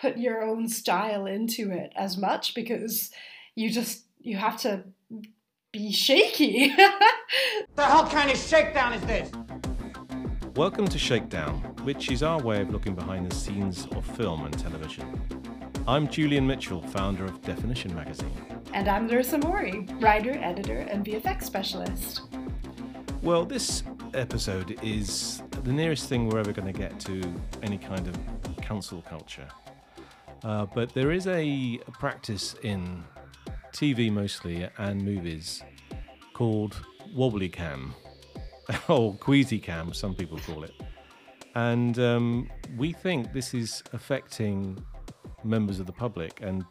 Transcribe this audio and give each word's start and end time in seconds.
put 0.00 0.16
your 0.16 0.42
own 0.42 0.66
style 0.66 1.26
into 1.26 1.70
it 1.70 1.92
as 1.94 2.16
much 2.16 2.54
because 2.54 3.10
you 3.54 3.70
just 3.70 4.06
you 4.18 4.34
have 4.34 4.58
to 4.58 4.82
be 5.72 5.92
shaky. 5.92 6.68
the 7.76 7.84
hell 7.84 8.08
kind 8.08 8.30
of 8.30 8.38
shakedown 8.38 8.94
is 8.94 9.02
this? 9.02 9.30
Welcome 10.56 10.88
to 10.88 10.98
Shakedown, 10.98 11.58
which 11.84 12.10
is 12.10 12.22
our 12.22 12.40
way 12.40 12.62
of 12.62 12.70
looking 12.70 12.94
behind 12.94 13.30
the 13.30 13.34
scenes 13.34 13.86
of 13.92 14.06
film 14.16 14.46
and 14.46 14.58
television. 14.58 15.20
I'm 15.86 16.08
Julian 16.08 16.46
Mitchell, 16.46 16.80
founder 16.80 17.26
of 17.26 17.42
Definition 17.42 17.94
Magazine. 17.94 18.32
And 18.72 18.88
I'm 18.88 19.06
Larissa 19.06 19.36
Mori, 19.36 19.86
writer, 20.00 20.32
editor, 20.32 20.78
and 20.78 21.04
VFX 21.04 21.44
specialist. 21.44 22.22
Well, 23.22 23.44
this 23.44 23.82
episode 24.14 24.78
is 24.82 25.42
the 25.62 25.72
nearest 25.72 26.08
thing 26.08 26.30
we're 26.30 26.40
ever 26.40 26.52
going 26.52 26.72
to 26.72 26.78
get 26.78 26.98
to 27.00 27.22
any 27.62 27.76
kind 27.76 28.08
of 28.08 28.56
council 28.62 29.02
culture. 29.02 29.46
Uh, 30.42 30.66
but 30.74 30.92
there 30.94 31.12
is 31.12 31.26
a, 31.26 31.78
practice 31.98 32.54
in 32.62 33.04
TV 33.72 34.10
mostly 34.10 34.68
and 34.78 35.02
movies 35.02 35.62
called 36.32 36.76
wobbly 37.14 37.48
cam 37.48 37.94
or 38.88 39.14
queasy 39.14 39.58
cam, 39.58 39.92
some 39.92 40.14
people 40.14 40.38
call 40.38 40.64
it. 40.64 40.74
And 41.54 41.98
um, 41.98 42.50
we 42.76 42.92
think 42.92 43.32
this 43.32 43.54
is 43.54 43.82
affecting 43.92 44.82
members 45.44 45.80
of 45.80 45.86
the 45.86 45.92
public, 45.92 46.40
and 46.42 46.64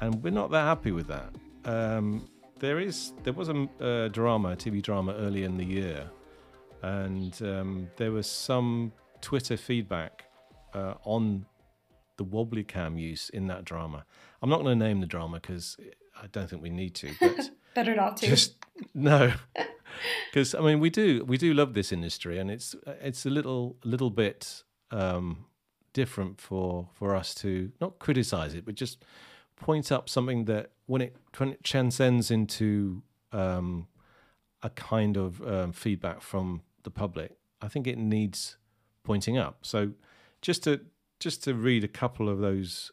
and 0.00 0.22
we're 0.22 0.30
not 0.30 0.50
that 0.50 0.64
happy 0.64 0.90
with 0.90 1.06
that. 1.06 1.32
Um, 1.64 2.28
there 2.58 2.80
is 2.80 3.12
there 3.22 3.32
was 3.32 3.48
a, 3.48 3.68
a, 3.80 4.08
drama, 4.08 4.50
a 4.50 4.56
TV 4.56 4.82
drama 4.82 5.14
earlier 5.14 5.46
in 5.46 5.56
the 5.56 5.64
year, 5.64 6.10
and 6.82 7.40
um, 7.42 7.88
there 7.96 8.10
was 8.10 8.26
some 8.26 8.92
Twitter 9.20 9.56
feedback 9.56 10.24
uh, 10.74 10.94
on 11.04 11.46
the 12.20 12.24
wobbly 12.24 12.62
cam 12.62 12.98
use 12.98 13.30
in 13.30 13.46
that 13.46 13.64
drama. 13.64 14.04
I'm 14.42 14.50
not 14.50 14.60
going 14.60 14.78
to 14.78 14.84
name 14.84 15.00
the 15.00 15.06
drama 15.06 15.40
because 15.40 15.78
I 16.14 16.26
don't 16.26 16.50
think 16.50 16.60
we 16.60 16.68
need 16.68 16.94
to. 16.96 17.08
But 17.18 17.48
better 17.74 17.94
not 17.94 18.18
to. 18.18 18.26
Just 18.26 18.56
no, 18.92 19.32
because 20.30 20.54
I 20.54 20.60
mean 20.60 20.80
we 20.80 20.90
do 20.90 21.24
we 21.24 21.38
do 21.38 21.54
love 21.54 21.72
this 21.72 21.92
industry, 21.92 22.38
and 22.38 22.50
it's 22.50 22.76
it's 23.00 23.24
a 23.24 23.30
little 23.30 23.78
little 23.84 24.10
bit 24.10 24.64
um, 24.90 25.46
different 25.94 26.42
for 26.42 26.90
for 26.92 27.16
us 27.16 27.34
to 27.36 27.72
not 27.80 27.98
criticize 27.98 28.52
it, 28.52 28.66
but 28.66 28.74
just 28.74 29.02
point 29.56 29.90
up 29.90 30.10
something 30.10 30.44
that 30.44 30.72
when 30.84 31.00
it 31.00 31.16
when 31.38 31.48
it 31.52 31.64
transcends 31.64 32.30
into 32.30 33.02
um, 33.32 33.86
a 34.62 34.68
kind 34.68 35.16
of 35.16 35.40
um, 35.40 35.72
feedback 35.72 36.20
from 36.20 36.60
the 36.82 36.90
public, 36.90 37.38
I 37.62 37.68
think 37.68 37.86
it 37.86 37.96
needs 37.96 38.58
pointing 39.04 39.38
up. 39.38 39.60
So 39.62 39.92
just 40.42 40.62
to 40.64 40.82
just 41.20 41.44
to 41.44 41.54
read 41.54 41.84
a 41.84 41.88
couple 41.88 42.28
of 42.28 42.40
those 42.40 42.90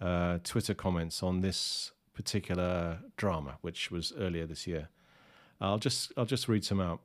uh, 0.00 0.38
Twitter 0.44 0.74
comments 0.74 1.22
on 1.22 1.40
this 1.40 1.92
particular 2.12 2.98
drama, 3.16 3.56
which 3.62 3.90
was 3.90 4.12
earlier 4.18 4.44
this 4.44 4.66
year. 4.66 4.88
I'll 5.60 5.78
just 5.78 6.12
I'll 6.16 6.26
just 6.26 6.48
read 6.48 6.64
some 6.64 6.80
out. 6.80 7.00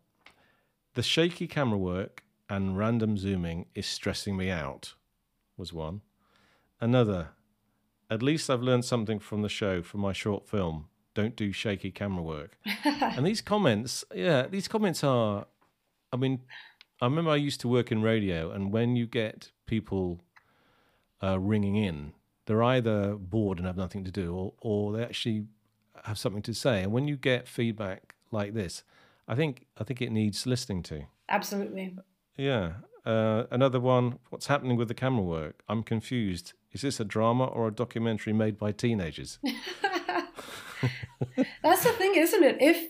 The 0.95 1.03
shaky 1.03 1.47
camera 1.47 1.77
work 1.77 2.23
and 2.49 2.77
random 2.77 3.17
zooming 3.17 3.67
is 3.75 3.85
stressing 3.85 4.35
me 4.35 4.49
out. 4.49 4.95
Was 5.55 5.71
one. 5.71 6.01
Another. 6.81 7.29
At 8.09 8.23
least 8.23 8.49
I've 8.49 8.63
learned 8.63 8.85
something 8.85 9.19
from 9.19 9.43
the 9.43 9.49
show 9.49 9.83
for 9.83 9.97
my 9.97 10.13
short 10.13 10.47
film. 10.47 10.87
Don't 11.13 11.35
do 11.35 11.51
shaky 11.51 11.91
camera 11.91 12.23
work. 12.23 12.57
and 12.85 13.25
these 13.25 13.41
comments, 13.41 14.03
yeah, 14.13 14.47
these 14.47 14.67
comments 14.67 15.03
are. 15.03 15.45
I 16.11 16.17
mean, 16.17 16.41
I 17.01 17.05
remember 17.05 17.31
I 17.31 17.35
used 17.35 17.61
to 17.61 17.67
work 17.67 17.91
in 17.91 18.01
radio, 18.01 18.51
and 18.51 18.71
when 18.71 18.95
you 18.95 19.05
get 19.05 19.51
people 19.67 20.21
uh, 21.21 21.39
ringing 21.39 21.75
in 21.75 22.13
they're 22.49 22.63
either 22.63 23.13
bored 23.13 23.59
and 23.59 23.67
have 23.67 23.77
nothing 23.77 24.03
to 24.03 24.09
do, 24.09 24.33
or 24.33 24.53
or 24.59 24.91
they 24.93 25.03
actually 25.03 25.45
have 26.05 26.17
something 26.17 26.41
to 26.41 26.53
say. 26.55 26.81
And 26.81 26.91
when 26.91 27.07
you 27.07 27.15
get 27.15 27.47
feedback 27.47 28.15
like 28.31 28.55
this, 28.55 28.83
I 29.27 29.35
think 29.35 29.67
I 29.77 29.83
think 29.83 30.01
it 30.01 30.11
needs 30.11 30.47
listening 30.47 30.81
to. 30.83 31.03
Absolutely. 31.29 31.95
Yeah. 32.37 32.71
Uh, 33.05 33.43
another 33.51 33.79
one. 33.79 34.17
What's 34.31 34.47
happening 34.47 34.77
with 34.77 34.87
the 34.87 34.95
camera 34.95 35.21
work? 35.21 35.61
I'm 35.69 35.83
confused. 35.83 36.53
Is 36.71 36.81
this 36.81 36.99
a 36.99 37.05
drama 37.05 37.45
or 37.45 37.67
a 37.67 37.71
documentary 37.71 38.33
made 38.33 38.57
by 38.57 38.71
teenagers? 38.71 39.37
That's 41.61 41.83
the 41.83 41.91
thing, 41.99 42.15
isn't 42.15 42.43
it? 42.43 42.57
If 42.59 42.89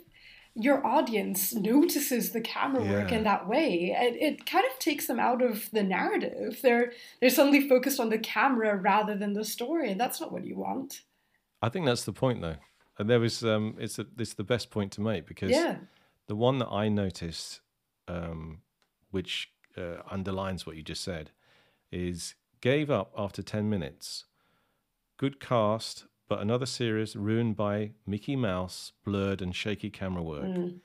your 0.59 0.86
audience 0.86 1.53
notices 1.53 2.31
the 2.31 2.42
camera 2.42 2.84
work 2.84 3.12
yeah. 3.12 3.18
in 3.18 3.24
that 3.24 3.47
way. 3.47 3.96
It, 3.97 4.16
it 4.22 4.46
kind 4.46 4.66
of 4.66 4.78
takes 4.80 5.08
them 5.08 5.20
out 5.20 5.42
of 5.42 5.70
the 5.72 5.84
narrative. 5.84 6.59
They're 6.62 6.92
they're 7.20 7.30
suddenly 7.30 7.68
focused 7.68 8.00
on 8.00 8.09
the 8.09 8.20
camera 8.20 8.75
rather 8.75 9.16
than 9.16 9.34
the 9.34 9.46
story, 9.46 9.92
and 9.92 10.00
that's 10.00 10.19
not 10.19 10.31
what 10.31 10.46
you 10.46 10.58
want. 10.58 11.03
I 11.62 11.69
think 11.69 11.86
that's 11.86 12.03
the 12.03 12.14
point, 12.14 12.42
though. 12.42 12.58
And 12.98 13.09
there 13.09 13.19
was 13.19 13.44
um, 13.44 13.75
it's 13.80 14.00
a, 14.00 14.06
it's 14.18 14.34
the 14.34 14.44
best 14.44 14.69
point 14.69 14.92
to 14.94 15.02
make 15.02 15.25
because 15.25 15.52
yeah. 15.52 15.78
the 16.28 16.36
one 16.36 16.58
that 16.59 16.68
I 16.68 16.90
noticed, 16.90 17.62
um, 18.08 18.62
which 19.12 19.52
uh, 19.78 20.02
underlines 20.12 20.66
what 20.66 20.75
you 20.75 20.84
just 20.84 21.03
said, 21.03 21.31
is 21.92 22.36
gave 22.59 22.92
up 22.92 23.14
after 23.18 23.42
ten 23.42 23.69
minutes. 23.69 24.25
Good 25.18 25.40
cast, 25.40 26.06
but 26.29 26.40
another 26.40 26.67
series 26.67 27.16
ruined 27.16 27.57
by 27.57 27.91
Mickey 28.06 28.35
Mouse, 28.35 28.94
blurred 29.03 29.41
and 29.41 29.53
shaky 29.53 29.90
camera 29.90 30.22
work, 30.22 30.44
mm. 30.44 30.79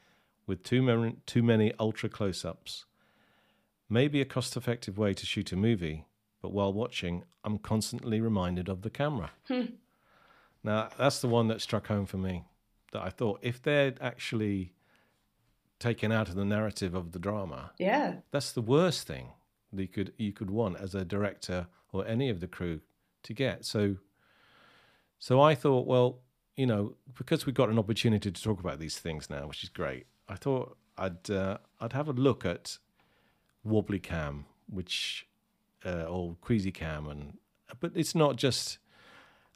with 0.46 0.62
too 0.64 0.82
many, 0.82 1.16
too 1.26 1.42
many 1.42 1.72
ultra 1.78 2.08
close 2.08 2.46
ups. 2.46 2.86
Maybe 3.88 4.22
a 4.22 4.24
cost 4.24 4.56
effective 4.56 4.96
way 4.96 5.12
to 5.12 5.26
shoot 5.26 5.52
a 5.52 5.56
movie, 5.56 6.06
but 6.40 6.50
while 6.52 6.72
watching, 6.72 7.24
I'm 7.44 7.58
constantly 7.58 8.20
reminded 8.22 8.68
of 8.68 8.82
the 8.82 8.90
camera. 8.90 9.30
Hmm. 9.46 9.66
now, 10.64 10.88
that's 10.96 11.20
the 11.20 11.28
one 11.28 11.48
that 11.48 11.60
struck 11.60 11.88
home 11.88 12.06
for 12.06 12.16
me. 12.16 12.44
That 12.92 13.02
I 13.02 13.10
thought 13.10 13.40
if 13.42 13.60
they'd 13.62 13.98
actually 14.00 14.72
taken 15.78 16.10
out 16.10 16.30
of 16.30 16.36
the 16.36 16.44
narrative 16.44 16.94
of 16.94 17.12
the 17.12 17.18
drama, 17.18 17.72
yeah, 17.78 18.14
that's 18.30 18.52
the 18.52 18.62
worst 18.62 19.06
thing 19.06 19.32
that 19.72 19.82
you 19.82 19.88
could 19.88 20.12
you 20.16 20.32
could 20.32 20.48
want 20.48 20.78
as 20.78 20.94
a 20.94 21.04
director 21.04 21.66
or 21.92 22.06
any 22.06 22.30
of 22.30 22.40
the 22.40 22.46
crew 22.46 22.80
to 23.24 23.34
get. 23.34 23.66
So 23.66 23.96
so 25.18 25.40
I 25.40 25.54
thought, 25.54 25.86
well, 25.86 26.20
you 26.56 26.66
know, 26.66 26.94
because 27.16 27.46
we've 27.46 27.54
got 27.54 27.68
an 27.68 27.78
opportunity 27.78 28.30
to 28.30 28.42
talk 28.42 28.60
about 28.60 28.78
these 28.78 28.98
things 28.98 29.28
now, 29.28 29.46
which 29.46 29.62
is 29.62 29.68
great. 29.68 30.06
I 30.28 30.36
thought 30.36 30.76
I'd 30.96 31.30
uh, 31.30 31.58
I'd 31.80 31.92
have 31.92 32.08
a 32.08 32.12
look 32.12 32.44
at 32.44 32.78
wobbly 33.64 33.98
cam, 33.98 34.46
which 34.68 35.26
uh, 35.84 36.04
or 36.04 36.36
queasy 36.40 36.70
cam, 36.70 37.08
and 37.08 37.38
but 37.80 37.92
it's 37.94 38.14
not 38.14 38.36
just 38.36 38.78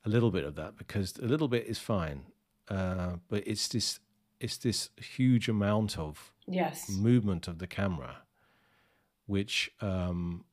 a 0.05 0.09
little 0.09 0.31
bit 0.31 0.45
of 0.45 0.55
that 0.57 0.77
because 0.77 1.17
a 1.19 1.27
little 1.27 1.49
bit 1.49 1.67
is 1.67 1.79
fine, 1.79 2.23
uh, 2.69 3.17
but 3.29 3.47
it's 3.47 3.69
this 3.69 4.01
it's 4.41 4.57
this 4.57 4.91
huge 4.97 5.49
amount 5.49 5.99
of 5.99 6.33
yes 6.47 6.89
movement 6.91 7.49
of 7.49 7.59
the 7.59 7.67
camera, 7.67 8.19
which 9.27 9.71
um, 9.81 10.45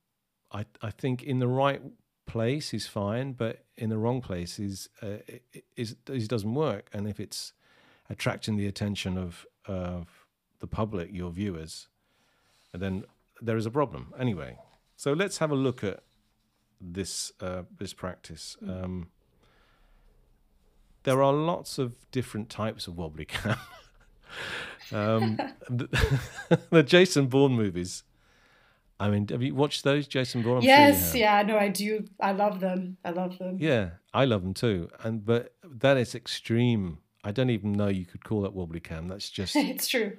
I 0.51 0.65
I 0.81 0.91
think 0.91 1.23
in 1.23 1.39
the 1.39 1.47
right 1.47 1.81
place 2.25 2.73
is 2.73 2.87
fine, 2.87 3.33
but 3.33 3.65
in 3.77 3.89
the 3.89 3.97
wrong 3.97 4.21
place 4.21 4.59
is 4.59 4.89
uh, 5.01 5.17
is, 5.75 5.95
is 6.07 6.27
doesn't 6.27 6.53
work. 6.53 6.89
And 6.93 7.07
if 7.07 7.19
it's 7.19 7.53
attracting 8.09 8.57
the 8.57 8.67
attention 8.67 9.17
of 9.17 9.45
of 9.65 10.25
the 10.59 10.67
public, 10.67 11.09
your 11.11 11.31
viewers, 11.31 11.87
then 12.73 13.03
there 13.41 13.57
is 13.57 13.65
a 13.65 13.71
problem. 13.71 14.13
Anyway, 14.19 14.57
so 14.95 15.13
let's 15.13 15.37
have 15.39 15.51
a 15.51 15.55
look 15.55 15.83
at 15.83 16.03
this 16.79 17.31
uh, 17.41 17.63
this 17.77 17.93
practice. 17.93 18.57
Mm. 18.63 18.83
Um, 18.83 19.07
there 21.03 21.21
are 21.21 21.33
lots 21.33 21.77
of 21.77 21.93
different 22.11 22.49
types 22.49 22.87
of 22.87 22.97
wobbly 22.97 23.25
cam. 23.25 23.57
um, 24.91 25.37
the, 25.69 26.19
the 26.71 26.83
Jason 26.83 27.27
Bourne 27.27 27.53
movies 27.53 28.03
I 28.99 29.09
mean, 29.09 29.27
have 29.27 29.41
you 29.43 29.53
watched 29.53 29.83
those, 29.83 30.07
Jason 30.07 30.41
Bourne? 30.41 30.61
yes, 30.61 31.13
yeah, 31.13 31.41
no, 31.41 31.57
I 31.57 31.67
do. 31.67 32.05
I 32.19 32.31
love 32.31 32.59
them. 32.61 32.97
I 33.03 33.09
love 33.11 33.37
them. 33.37 33.57
Yeah, 33.59 33.91
I 34.13 34.25
love 34.25 34.41
them 34.43 34.53
too. 34.53 34.89
And 35.03 35.25
but 35.25 35.53
that 35.63 35.97
is 35.97 36.15
extreme. 36.15 36.99
I 37.23 37.31
don't 37.31 37.49
even 37.49 37.73
know 37.73 37.87
you 37.87 38.05
could 38.05 38.23
call 38.23 38.41
that 38.43 38.53
wobbly 38.53 38.79
cam. 38.79 39.07
That's 39.07 39.29
just. 39.39 39.55
it's 39.55 39.87
true. 39.87 40.17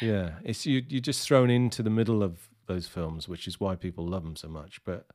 yeah, 0.00 0.32
it's 0.44 0.66
you. 0.66 0.82
You're 0.88 1.00
just 1.00 1.26
thrown 1.26 1.48
into 1.50 1.82
the 1.82 1.90
middle 1.90 2.22
of 2.22 2.48
those 2.66 2.86
films, 2.86 3.28
which 3.28 3.46
is 3.46 3.58
why 3.58 3.76
people 3.76 4.06
love 4.06 4.24
them 4.24 4.36
so 4.36 4.48
much. 4.48 4.84
But 4.84 5.06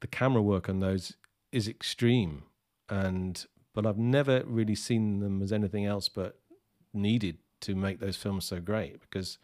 the 0.00 0.06
camera 0.06 0.42
work 0.42 0.68
on 0.68 0.80
those 0.80 1.16
is 1.52 1.68
extreme, 1.68 2.44
and 2.88 3.44
but 3.74 3.84
I've 3.84 3.98
never 3.98 4.42
really 4.46 4.74
seen 4.74 5.20
them 5.20 5.42
as 5.42 5.52
anything 5.52 5.84
else 5.84 6.08
but 6.08 6.38
needed 6.94 7.38
to 7.60 7.74
make 7.74 7.98
those 7.98 8.16
films 8.16 8.44
so 8.44 8.60
great 8.60 9.00
because 9.00 9.38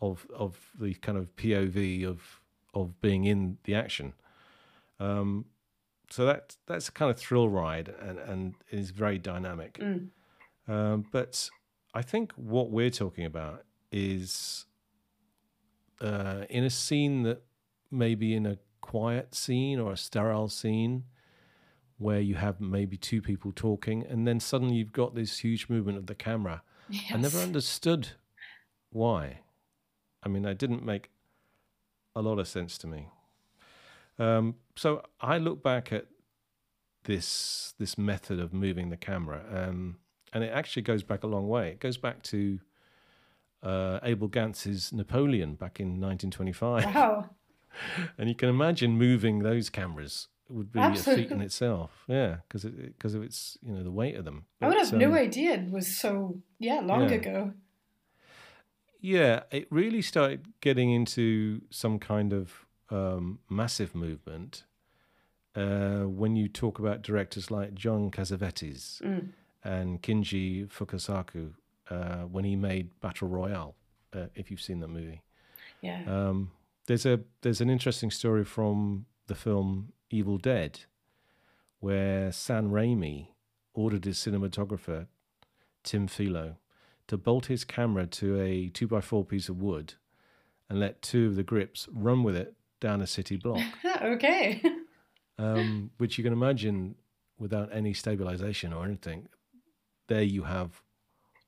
of 0.00 0.26
of 0.34 0.70
the 0.78 0.94
kind 0.94 1.18
of 1.18 1.34
POV 1.36 2.06
of 2.06 2.40
of 2.74 3.00
being 3.00 3.24
in 3.24 3.58
the 3.64 3.74
action. 3.74 4.12
Um, 5.00 5.46
so 6.10 6.24
that 6.26 6.56
that's 6.66 6.88
a 6.88 6.92
kind 6.92 7.10
of 7.10 7.18
thrill 7.18 7.48
ride 7.48 7.88
and 7.88 8.18
and 8.18 8.54
is 8.70 8.90
very 8.90 9.18
dynamic. 9.18 9.78
Mm. 9.78 10.08
Um, 10.68 11.06
but 11.12 11.48
I 11.94 12.02
think 12.02 12.32
what 12.32 12.70
we're 12.70 12.90
talking 12.90 13.24
about 13.24 13.64
is 13.92 14.66
uh, 16.00 16.44
in 16.50 16.64
a 16.64 16.70
scene 16.70 17.22
that 17.22 17.42
maybe 17.90 18.34
in 18.34 18.46
a 18.46 18.58
quiet 18.80 19.34
scene 19.34 19.78
or 19.78 19.92
a 19.92 19.96
sterile 19.96 20.48
scene, 20.48 21.04
where 21.98 22.20
you 22.20 22.34
have 22.34 22.60
maybe 22.60 22.96
two 22.96 23.22
people 23.22 23.52
talking, 23.54 24.04
and 24.06 24.26
then 24.26 24.38
suddenly 24.40 24.76
you've 24.76 24.92
got 24.92 25.14
this 25.14 25.38
huge 25.38 25.68
movement 25.68 25.96
of 25.96 26.06
the 26.06 26.14
camera. 26.14 26.62
Yes. 26.88 27.12
I 27.12 27.16
never 27.16 27.38
understood 27.38 28.08
why. 28.90 29.40
I 30.26 30.28
mean, 30.28 30.44
it 30.44 30.58
didn't 30.58 30.84
make 30.84 31.08
a 32.16 32.20
lot 32.20 32.40
of 32.40 32.48
sense 32.48 32.76
to 32.78 32.88
me. 32.88 33.06
Um, 34.18 34.56
so 34.74 35.02
I 35.20 35.38
look 35.38 35.62
back 35.62 35.92
at 35.92 36.06
this 37.04 37.74
this 37.78 37.96
method 37.96 38.40
of 38.40 38.52
moving 38.52 38.90
the 38.90 38.96
camera, 38.96 39.44
um, 39.52 39.98
and 40.32 40.42
it 40.42 40.50
actually 40.52 40.82
goes 40.82 41.04
back 41.04 41.22
a 41.22 41.28
long 41.28 41.46
way. 41.46 41.68
It 41.68 41.78
goes 41.80 41.96
back 41.96 42.24
to 42.24 42.58
uh, 43.62 44.00
Abel 44.02 44.26
Gance's 44.26 44.92
Napoleon 44.92 45.54
back 45.54 45.78
in 45.78 46.00
1925, 46.00 46.84
Wow. 46.92 47.30
and 48.18 48.28
you 48.28 48.34
can 48.34 48.48
imagine 48.48 48.98
moving 48.98 49.40
those 49.40 49.70
cameras 49.70 50.26
would 50.48 50.72
be 50.72 50.80
a 50.80 50.94
feat 50.94 51.30
in 51.30 51.40
itself. 51.40 52.04
Yeah, 52.08 52.38
because 52.48 52.64
because 52.64 53.14
of 53.14 53.22
its 53.22 53.58
you 53.62 53.72
know 53.74 53.84
the 53.84 53.92
weight 53.92 54.16
of 54.16 54.24
them. 54.24 54.46
I 54.60 54.66
would 54.66 54.76
But, 54.76 54.86
have 54.86 54.92
no 54.98 55.08
um, 55.08 55.14
idea 55.14 55.52
it 55.54 55.70
was 55.70 55.86
so 55.96 56.42
yeah 56.58 56.80
long 56.80 57.08
yeah. 57.10 57.14
ago. 57.16 57.52
Yeah, 59.06 59.44
it 59.52 59.68
really 59.70 60.02
started 60.02 60.40
getting 60.60 60.90
into 60.90 61.60
some 61.70 62.00
kind 62.00 62.32
of 62.32 62.66
um, 62.90 63.38
massive 63.48 63.94
movement 63.94 64.64
uh, 65.54 66.00
when 66.20 66.34
you 66.34 66.48
talk 66.48 66.80
about 66.80 67.02
directors 67.02 67.48
like 67.50 67.72
John 67.74 68.10
Cassavetes 68.10 69.00
Mm. 69.02 69.28
and 69.62 70.02
Kinji 70.02 70.66
Fukasaku 70.68 71.52
uh, 71.88 72.24
when 72.34 72.44
he 72.44 72.56
made 72.56 72.98
Battle 73.00 73.28
Royale. 73.28 73.76
Uh, 74.12 74.26
if 74.34 74.50
you've 74.50 74.60
seen 74.60 74.80
that 74.80 74.88
movie, 74.88 75.22
Yeah. 75.82 76.02
um, 76.08 76.50
there's 76.86 77.06
a 77.06 77.20
there's 77.42 77.60
an 77.60 77.70
interesting 77.70 78.10
story 78.10 78.44
from 78.44 79.06
the 79.28 79.34
film 79.36 79.92
Evil 80.10 80.38
Dead, 80.38 80.80
where 81.80 82.32
Sam 82.32 82.70
Raimi 82.70 83.28
ordered 83.72 84.04
his 84.04 84.18
cinematographer 84.18 85.06
Tim 85.84 86.06
Philo 86.08 86.56
to 87.08 87.16
bolt 87.16 87.46
his 87.46 87.64
camera 87.64 88.06
to 88.06 88.40
a 88.40 88.68
two 88.68 88.86
by 88.86 89.00
four 89.00 89.24
piece 89.24 89.48
of 89.48 89.60
wood 89.60 89.94
and 90.68 90.80
let 90.80 91.02
two 91.02 91.26
of 91.28 91.36
the 91.36 91.42
grips 91.42 91.88
run 91.92 92.22
with 92.22 92.36
it 92.36 92.54
down 92.80 93.00
a 93.00 93.06
city 93.06 93.36
block, 93.36 93.62
okay. 94.02 94.60
um, 95.38 95.90
which 95.98 96.18
you 96.18 96.24
can 96.24 96.32
imagine 96.32 96.94
without 97.38 97.68
any 97.72 97.92
stabilization 97.92 98.72
or 98.72 98.84
anything. 98.84 99.28
There 100.08 100.22
you 100.22 100.44
have 100.44 100.82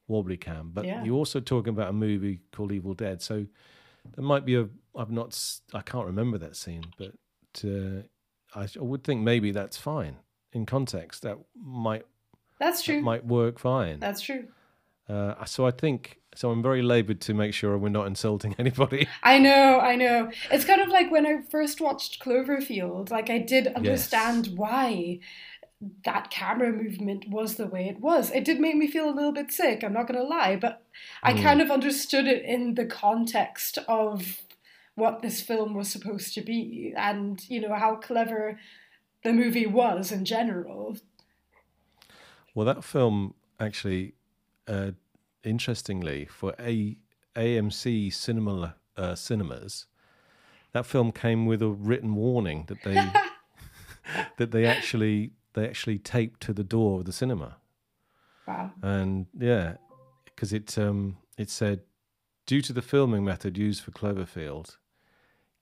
wobbly 0.07 0.37
cam, 0.37 0.71
but 0.73 0.85
Yeah. 0.85 1.05
you're 1.05 1.17
also 1.17 1.41
talking 1.41 1.71
about 1.73 1.91
a 1.91 1.93
movie 1.93 2.41
called 2.53 2.73
Evil 2.73 2.95
Dead, 2.95 3.21
so 3.23 3.47
there 4.15 4.25
might 4.25 4.45
be 4.45 4.55
a. 4.57 4.69
I've 4.97 5.11
not. 5.11 5.39
I 5.75 5.81
can't 5.83 6.07
remember 6.07 6.39
that 6.39 6.57
scene, 6.57 6.85
but 6.97 7.13
uh, 7.65 8.03
I, 8.55 8.63
I 8.65 8.83
would 8.83 9.05
think 9.05 9.23
maybe 9.23 9.51
that's 9.53 9.77
fine 9.77 10.17
in 10.53 10.67
context. 10.67 11.23
That 11.23 11.39
might 11.55 12.05
That's 12.59 12.81
that 12.85 12.93
true. 12.93 13.01
might 13.03 13.25
work 13.27 13.59
fine. 13.59 14.01
That's 14.01 14.21
true. 14.23 14.49
Uh, 15.09 15.45
so 15.45 15.67
I 15.67 15.71
think 15.71 16.19
so. 16.35 16.51
I'm 16.51 16.63
very 16.63 16.83
laboured 16.83 17.21
to 17.23 17.35
make 17.35 17.55
sure 17.55 17.77
we're 17.79 17.89
not 17.89 18.07
insulting 18.07 18.55
anybody. 18.59 19.09
I 19.23 19.39
know, 19.39 19.81
I 19.81 19.97
know. 19.97 20.31
It's 20.51 20.65
kind 20.65 20.81
of 20.81 20.89
like 20.89 21.11
when 21.11 21.27
I 21.27 21.41
first 21.51 21.81
watched 21.81 22.23
Cloverfield, 22.23 23.11
like 23.11 23.31
I 23.31 23.39
did 23.39 23.69
understand 23.69 24.49
why 24.57 25.21
that 26.05 26.29
camera 26.31 26.73
movement 26.73 27.29
was 27.29 27.55
the 27.55 27.67
way 27.67 27.89
it 27.89 28.01
was. 28.01 28.31
It 28.33 28.45
did 28.45 28.59
make 28.61 28.75
me 28.75 28.89
feel 28.89 29.09
a 29.09 29.15
little 29.15 29.33
bit 29.33 29.53
sick, 29.53 29.85
I'm 29.85 29.93
not 29.93 30.09
going 30.09 30.21
to 30.21 30.27
lie, 30.27 30.57
but 30.57 30.83
I 31.23 31.33
Mm. 31.33 31.43
kind 31.43 31.61
of 31.63 31.71
understood 31.71 32.27
it 32.27 32.45
in 32.45 32.75
the 32.75 32.85
context 32.85 33.79
of 33.87 34.43
what 34.97 35.23
this 35.23 35.41
film 35.41 35.75
was 35.75 35.89
supposed 35.89 36.35
to 36.35 36.41
be 36.41 36.93
and, 36.97 37.49
you 37.49 37.61
know, 37.61 37.75
how 37.75 37.95
clever 37.95 38.59
the 39.23 39.33
movie 39.33 39.67
was 39.67 40.11
in 40.11 40.25
general. 40.25 40.97
Well, 42.55 42.67
that 42.67 42.83
film 42.83 43.35
actually, 43.61 44.15
uh, 44.69 44.91
interestingly, 45.43 46.27
for 46.27 46.55
a 46.61 46.97
AMC 47.35 48.13
cinema 48.13 48.77
uh, 48.97 49.15
cinemas, 49.15 49.87
that 50.73 50.87
film 50.87 51.11
came 51.13 51.47
with 51.47 51.63
a 51.63 51.69
written 51.69 52.15
warning 52.15 52.65
that 52.69 52.83
they 52.85 52.95
that 54.39 54.51
they 54.51 54.67
actually 54.67 55.33
they 55.55 55.67
actually 55.67 55.99
taped 55.99 56.41
to 56.43 56.53
the 56.53 56.65
door 56.65 57.01
of 57.01 57.05
the 57.07 57.13
cinema, 57.13 57.57
Wow. 58.47 58.73
and 58.83 59.27
yeah, 59.39 59.75
because 60.25 60.53
it 60.53 60.79
um 60.79 61.17
it 61.37 61.51
said, 61.51 61.81
due 62.47 62.63
to 62.63 62.73
the 62.73 62.83
filming 62.83 63.25
method 63.25 63.57
used 63.59 63.83
for 63.83 63.91
Cloverfield, 63.93 64.77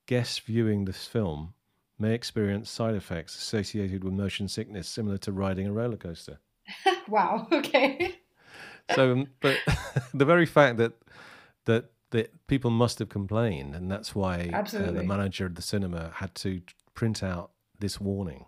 guests 0.06 0.38
viewing 0.38 0.85
this 0.85 1.06
film 1.06 1.55
may 1.99 2.12
experience 2.14 2.69
side 2.70 2.94
effects 2.94 3.37
associated 3.37 4.05
with 4.05 4.12
motion 4.12 4.49
sickness 4.49 4.87
similar 4.88 5.17
to 5.19 5.32
riding 5.32 5.67
a 5.67 5.73
roller 5.73 5.97
coaster. 5.97 6.38
Wow. 7.08 7.47
Okay. 7.53 8.17
So 8.94 9.12
um, 9.12 9.26
but 9.40 9.56
the 10.14 10.24
very 10.24 10.46
fact 10.46 10.76
that 10.78 10.92
that 11.64 11.90
that 12.10 12.46
people 12.46 12.70
must 12.70 12.98
have 12.98 13.08
complained 13.08 13.74
and 13.74 13.90
that's 13.90 14.14
why 14.14 14.48
uh, 14.52 14.62
the 14.92 15.02
manager 15.02 15.46
of 15.46 15.54
the 15.56 15.62
cinema 15.62 16.10
had 16.16 16.34
to 16.36 16.60
print 16.94 17.22
out 17.22 17.50
this 17.78 18.00
warning 18.00 18.46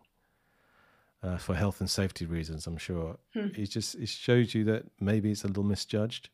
uh, 1.23 1.37
for 1.37 1.55
health 1.57 1.81
and 1.81 1.91
safety 1.91 2.25
reasons 2.25 2.67
i'm 2.67 2.77
sure 2.79 3.19
Hmm. 3.35 3.49
it 3.57 3.67
just 3.71 3.95
it 3.97 4.09
shows 4.09 4.55
you 4.55 4.65
that 4.65 4.85
maybe 5.01 5.31
it's 5.31 5.45
a 5.45 5.49
little 5.49 5.65
misjudged 5.65 6.31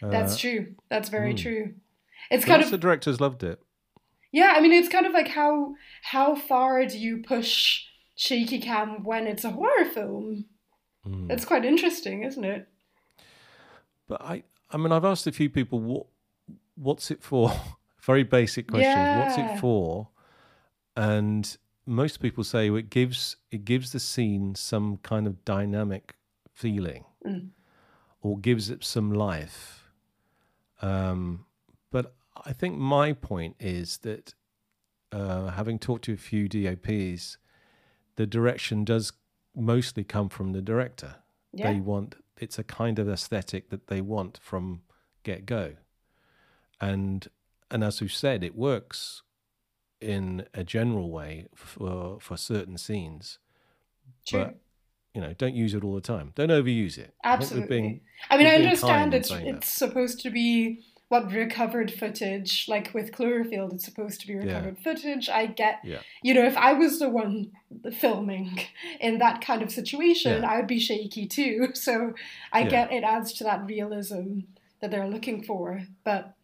That's 0.00 0.34
Uh, 0.34 0.38
true. 0.38 0.74
That's 0.88 1.08
very 1.10 1.34
mm. 1.34 1.38
true. 1.42 1.74
It's 2.30 2.44
but 2.44 2.50
kind 2.52 2.62
of 2.62 2.72
of 2.72 2.80
directors 2.80 3.20
loved 3.20 3.42
it 3.42 3.60
Yeah, 4.32 4.52
I 4.56 4.60
mean, 4.60 4.72
it's 4.72 4.88
kind 4.88 5.06
of 5.06 5.12
like 5.12 5.28
how 5.28 5.74
how 6.02 6.34
far 6.36 6.84
do 6.86 6.96
you 6.98 7.22
push 7.22 7.84
shaky 8.14 8.58
cam 8.60 9.02
when 9.04 9.26
it's 9.26 9.44
a 9.44 9.50
horror 9.50 9.84
film? 9.96 10.44
Mm. 11.06 11.30
It's 11.32 11.44
quite 11.44 11.64
interesting, 11.64 12.22
isn't 12.24 12.44
it? 12.44 12.68
But 14.08 14.20
i 14.22 14.42
i 14.70 14.76
mean 14.76 14.90
i've 14.92 15.04
asked 15.04 15.26
a 15.26 15.32
few 15.32 15.48
people 15.50 15.78
what 15.80 16.06
what's 16.76 17.10
it 17.10 17.22
for? 17.22 17.52
Very 18.02 18.22
basic 18.22 18.68
questions. 18.68 19.18
What's 19.18 19.36
it 19.36 19.60
for? 19.60 20.08
And 20.96 21.56
most 21.84 22.20
people 22.20 22.42
say 22.44 22.70
it 22.70 22.88
gives 22.88 23.36
it 23.50 23.64
gives 23.64 23.92
the 23.92 24.00
scene 24.00 24.54
some 24.54 24.98
kind 24.98 25.26
of 25.26 25.44
dynamic 25.44 26.16
feeling 26.52 27.04
Mm. 27.26 27.48
or 28.22 28.38
gives 28.38 28.70
it 28.70 28.84
some 28.84 29.12
life. 29.12 29.90
Um, 30.80 31.44
but 31.90 32.14
i 32.46 32.52
think 32.52 32.78
my 32.78 33.12
point 33.12 33.56
is 33.58 33.98
that 33.98 34.34
uh, 35.10 35.48
having 35.48 35.78
talked 35.78 36.04
to 36.04 36.12
a 36.12 36.16
few 36.16 36.48
dops 36.48 37.36
the 38.14 38.26
direction 38.26 38.84
does 38.84 39.12
mostly 39.56 40.04
come 40.04 40.28
from 40.28 40.52
the 40.52 40.62
director. 40.62 41.16
Yeah. 41.52 41.72
they 41.72 41.80
want 41.80 42.14
it's 42.40 42.58
a 42.58 42.64
kind 42.64 42.98
of 42.98 43.08
aesthetic 43.08 43.70
that 43.70 43.86
they 43.88 44.00
want 44.00 44.38
from 44.42 44.82
get 45.24 45.44
go 45.46 45.74
and 46.80 47.28
and 47.70 47.82
as 47.84 48.00
we've 48.00 48.12
said 48.12 48.42
it 48.44 48.54
works 48.56 49.22
in 50.00 50.46
a 50.54 50.62
general 50.64 51.10
way 51.10 51.46
for 51.54 52.18
for 52.20 52.36
certain 52.36 52.78
scenes 52.78 53.38
True. 54.26 54.44
but 54.44 54.54
you 55.14 55.20
know 55.20 55.32
don't 55.34 55.54
use 55.54 55.74
it 55.74 55.82
all 55.82 55.94
the 55.94 56.00
time 56.00 56.32
don't 56.36 56.50
overuse 56.50 56.96
it 56.98 57.14
I 57.24 57.32
Absolutely. 57.32 57.68
being- 57.68 58.00
I 58.30 58.36
mean, 58.36 58.46
I 58.46 58.56
understand 58.56 59.14
in 59.14 59.20
it's 59.20 59.28
that. 59.30 59.46
it's 59.46 59.68
supposed 59.70 60.20
to 60.22 60.30
be 60.30 60.84
what 61.08 61.32
recovered 61.32 61.90
footage, 61.92 62.66
like 62.68 62.92
with 62.92 63.12
Cloverfield, 63.12 63.72
it's 63.74 63.84
supposed 63.84 64.20
to 64.20 64.26
be 64.26 64.34
recovered 64.36 64.78
footage. 64.78 65.28
I 65.28 65.46
get, 65.46 65.80
Yeah. 65.82 66.00
you 66.22 66.34
know, 66.34 66.44
if 66.44 66.56
I 66.56 66.74
was 66.74 66.98
the 66.98 67.08
one 67.08 67.52
filming 67.92 68.60
in 69.00 69.18
that 69.18 69.40
kind 69.40 69.62
of 69.62 69.70
situation, 69.70 70.42
Yeah. 70.42 70.50
I'd 70.50 70.66
be 70.66 70.78
shaky 70.78 71.26
too. 71.26 71.68
So 71.74 72.14
I 72.52 72.60
Yeah. 72.60 72.68
get 72.68 72.92
it 72.92 73.04
adds 73.04 73.32
to 73.34 73.44
that 73.44 73.64
realism 73.66 74.40
that 74.80 74.90
they're 74.90 75.08
looking 75.08 75.42
for. 75.42 75.82
But 76.04 76.34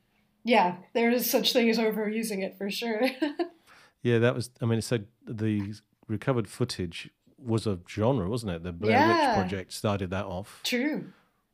yeah, 0.44 0.76
there 0.94 1.10
is 1.10 1.30
such 1.30 1.52
thing 1.52 1.68
as 1.70 1.78
overusing 1.78 2.42
it 2.42 2.56
for 2.58 2.70
sure. 2.70 3.02
yeah 4.02 4.18
that 4.18 4.34
was 4.34 4.50
i 4.60 4.66
mean 4.66 4.78
it 4.78 4.82
said 4.84 5.06
the 5.26 5.72
recovered 6.08 6.46
footage 6.46 7.08
was 7.38 7.66
a 7.66 7.78
genre 7.88 8.28
wasn't 8.28 8.52
it 8.52 8.62
the 8.62 8.70
blair 8.72 8.92
Yeah. 8.92 9.08
witch 9.28 9.36
project 9.48 9.72
started 9.72 10.10
that 10.10 10.26
off 10.26 10.60
True. 10.62 11.06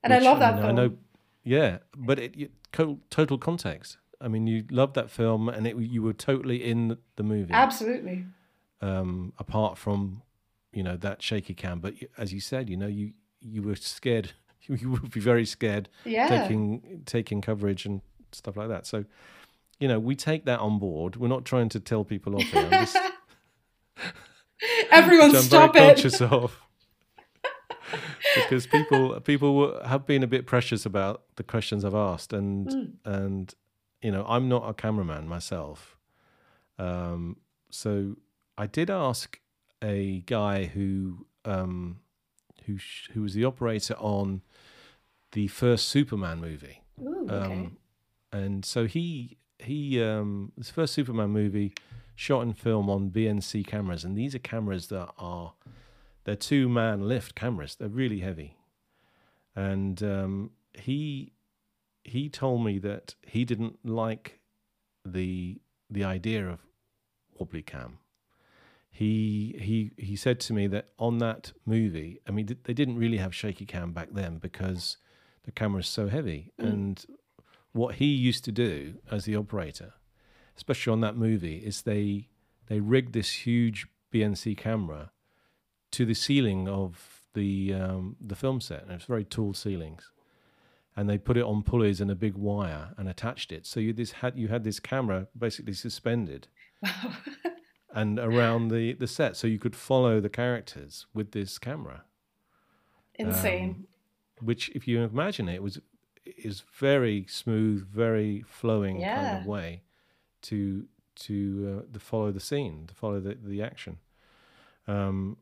And 0.03 0.13
I 0.13 0.19
love 0.19 0.41
that 0.41 0.55
mean, 0.55 0.63
film. 0.65 0.79
I 0.79 0.83
know, 0.83 0.97
yeah, 1.43 1.79
but 1.97 2.19
it, 2.19 2.51
co- 2.73 3.01
total 3.11 3.39
context. 3.39 3.97
I 4.21 4.29
mean, 4.29 4.47
you 4.47 4.65
loved 4.71 4.95
that 4.95 5.11
film, 5.11 5.49
and 5.49 5.67
it, 5.67 5.77
you 5.77 6.03
were 6.03 6.13
totally 6.13 6.63
in 6.63 6.99
the- 7.17 7.23
movie. 7.23 7.53
Absolutely. 7.55 8.25
Um, 8.83 9.33
apart 9.39 9.77
from, 9.79 10.23
you 10.73 10.83
know, 10.83 10.97
that 10.99 11.23
shaky 11.23 11.55
cam, 11.55 11.81
but 11.81 11.95
as 12.19 12.33
you 12.33 12.41
said, 12.41 12.69
you 12.71 12.77
know, 12.77 12.87
you 12.87 13.13
you 13.41 13.63
were 13.63 13.77
scared. 13.77 14.33
You, 14.67 14.91
would 14.91 15.11
be 15.11 15.21
very 15.21 15.47
scared 15.47 15.89
Yeah. 16.05 16.29
taking 16.29 17.03
taking 17.07 17.41
coverage 17.41 17.87
and 17.87 18.03
stuff 18.31 18.57
like 18.59 18.69
that. 18.69 18.87
So, 18.87 19.05
you 19.81 19.89
know, 19.89 19.99
we 19.99 20.15
take 20.15 20.45
that 20.45 20.61
on 20.61 20.79
board. 20.79 21.17
We're 21.17 21.29
not 21.29 21.45
trying 21.47 21.71
to 21.71 21.81
tell 21.81 22.05
people 22.05 22.37
off 22.37 22.43
here. 22.45 22.69
Just, 22.71 22.97
Everyone 24.91 25.35
stop 25.37 25.75
it. 25.75 25.97
Because 28.35 28.67
people 28.67 29.21
people 29.21 29.81
have 29.85 30.07
been 30.07 30.23
a 30.23 30.27
bit 30.27 30.47
precious 30.47 30.87
about 30.87 31.23
the 31.37 31.43
questions 31.43 31.85
I've 31.85 31.95
asked, 31.95 32.33
and 32.33 32.67
Mm. 32.69 32.93
and 33.05 33.55
you 34.03 34.11
know 34.11 34.25
I'm 34.29 34.49
not 34.49 34.69
a 34.69 34.75
cameraman 34.75 35.29
myself, 35.29 35.97
um, 36.79 37.37
so 37.71 38.17
I 38.57 38.67
did 38.67 38.91
ask 38.91 39.41
a 39.83 40.21
guy 40.27 40.65
who 40.67 41.27
um, 41.45 42.01
who 42.67 42.77
sh- 42.79 43.09
who 43.13 43.23
was 43.23 43.35
the 43.35 43.45
operator 43.45 43.95
on 43.99 44.43
the 45.33 45.49
first 45.49 45.89
Superman 45.89 46.41
movie. 46.41 46.83
Ooh, 47.03 47.27
okay. 47.31 47.35
Um, 47.53 47.77
and 48.33 48.65
so 48.65 48.87
he 48.87 49.39
he 49.59 50.03
um, 50.03 50.53
this 50.57 50.71
first 50.71 50.95
Superman 50.95 51.31
movie 51.31 51.73
shot 52.15 52.43
in 52.43 52.53
film 52.53 52.91
on 52.91 53.11
BNC 53.11 53.67
cameras, 53.67 54.05
and 54.05 54.17
these 54.17 54.35
are 54.35 54.39
cameras 54.41 54.89
that 54.89 55.11
are 55.19 55.53
they're 56.25 56.37
two 56.37 56.69
man 56.69 57.09
lift 57.09 57.35
cameras. 57.35 57.77
They're 57.77 57.89
really 57.89 58.21
heavy, 58.21 58.57
and 59.55 60.03
um, 60.03 60.51
he 60.75 61.33
he 62.05 62.29
told 62.29 62.65
me 62.65 62.79
that 62.79 63.15
he 63.27 63.45
didn't 63.45 63.85
like 63.85 64.41
the 65.05 65.61
the 65.89 66.05
idea 66.05 66.49
of 66.49 66.61
wobbly 67.39 67.63
cam. 67.63 67.99
He 68.91 69.57
he 69.61 69.93
he 69.97 70.17
said 70.17 70.41
to 70.41 70.53
me 70.53 70.67
that 70.69 70.89
on 70.99 71.19
that 71.19 71.53
movie, 71.65 72.21
I 72.27 72.33
mean, 72.33 72.57
they 72.65 72.75
didn't 72.75 72.99
really 72.99 73.19
have 73.19 73.35
shaky 73.35 73.65
cam 73.65 73.93
back 73.93 74.09
then 74.13 74.39
because 74.39 74.97
the 75.45 75.53
camera 75.53 75.81
is 75.81 75.89
so 75.89 76.09
heavy. 76.09 76.53
And 76.59 77.05
what 77.73 77.97
he 77.97 78.07
used 78.07 78.45
to 78.45 78.53
do 78.53 78.95
as 79.11 79.25
the 79.25 79.37
operator, 79.37 79.95
especially 80.57 80.93
on 80.93 81.01
that 81.01 81.17
movie, 81.17 81.57
is 81.59 81.83
they 81.83 82.29
they 82.67 82.81
rigged 82.81 83.13
this 83.13 83.47
huge 83.47 83.87
BNC 84.13 84.57
camera 84.57 85.13
to 85.93 86.05
the 86.05 86.15
ceiling 86.15 86.69
of 86.69 87.23
the 87.35 87.75
um, 87.75 88.17
the 88.21 88.35
film 88.35 88.61
set, 88.61 88.83
and 88.83 88.93
it's 88.93 89.05
very 89.05 89.25
tall 89.25 89.55
ceilings. 89.55 90.11
And 90.97 91.09
they 91.09 91.19
put 91.19 91.37
it 91.37 91.45
on 91.45 91.63
pulleys 91.63 92.01
and 92.01 92.11
a 92.11 92.17
big 92.17 92.35
wire 92.35 92.91
and 92.99 93.09
attached 93.09 93.53
it. 93.53 93.65
So 93.65 93.81
you 93.81 93.93
this 93.93 94.13
had 94.13 94.37
you 94.37 94.49
had 94.49 94.65
this 94.65 94.81
camera 94.81 95.29
basically 95.39 95.73
suspended 95.73 96.49
and 97.95 98.19
around 98.19 98.69
the, 98.69 98.95
the 98.95 99.07
set, 99.07 99.37
so 99.37 99.47
you 99.47 99.59
could 99.59 99.77
follow 99.77 100.21
the 100.21 100.29
characters 100.29 101.07
with 101.15 101.33
this 101.33 101.59
camera 101.59 102.05
Insane. 103.19 103.87
which 104.41 104.69
if 104.71 104.87
you 104.89 105.03
imagine 105.03 105.49
it 105.49 105.63
was 105.63 105.81
is 106.25 106.63
very 106.79 107.27
smooth 107.29 107.87
very 107.87 108.43
flowing 108.47 109.01
kind 109.03 109.41
of 109.41 109.47
way 109.47 109.83
to 110.43 110.87
to 111.17 111.85
uh, 111.85 111.93
to 111.93 112.01
follow 112.01 112.31
the 112.31 112.41
scene 112.41 112.87
to 112.87 112.95
follow 112.95 113.21
the, 113.21 113.37
the 113.43 113.63
action 113.63 113.99
um 114.87 115.37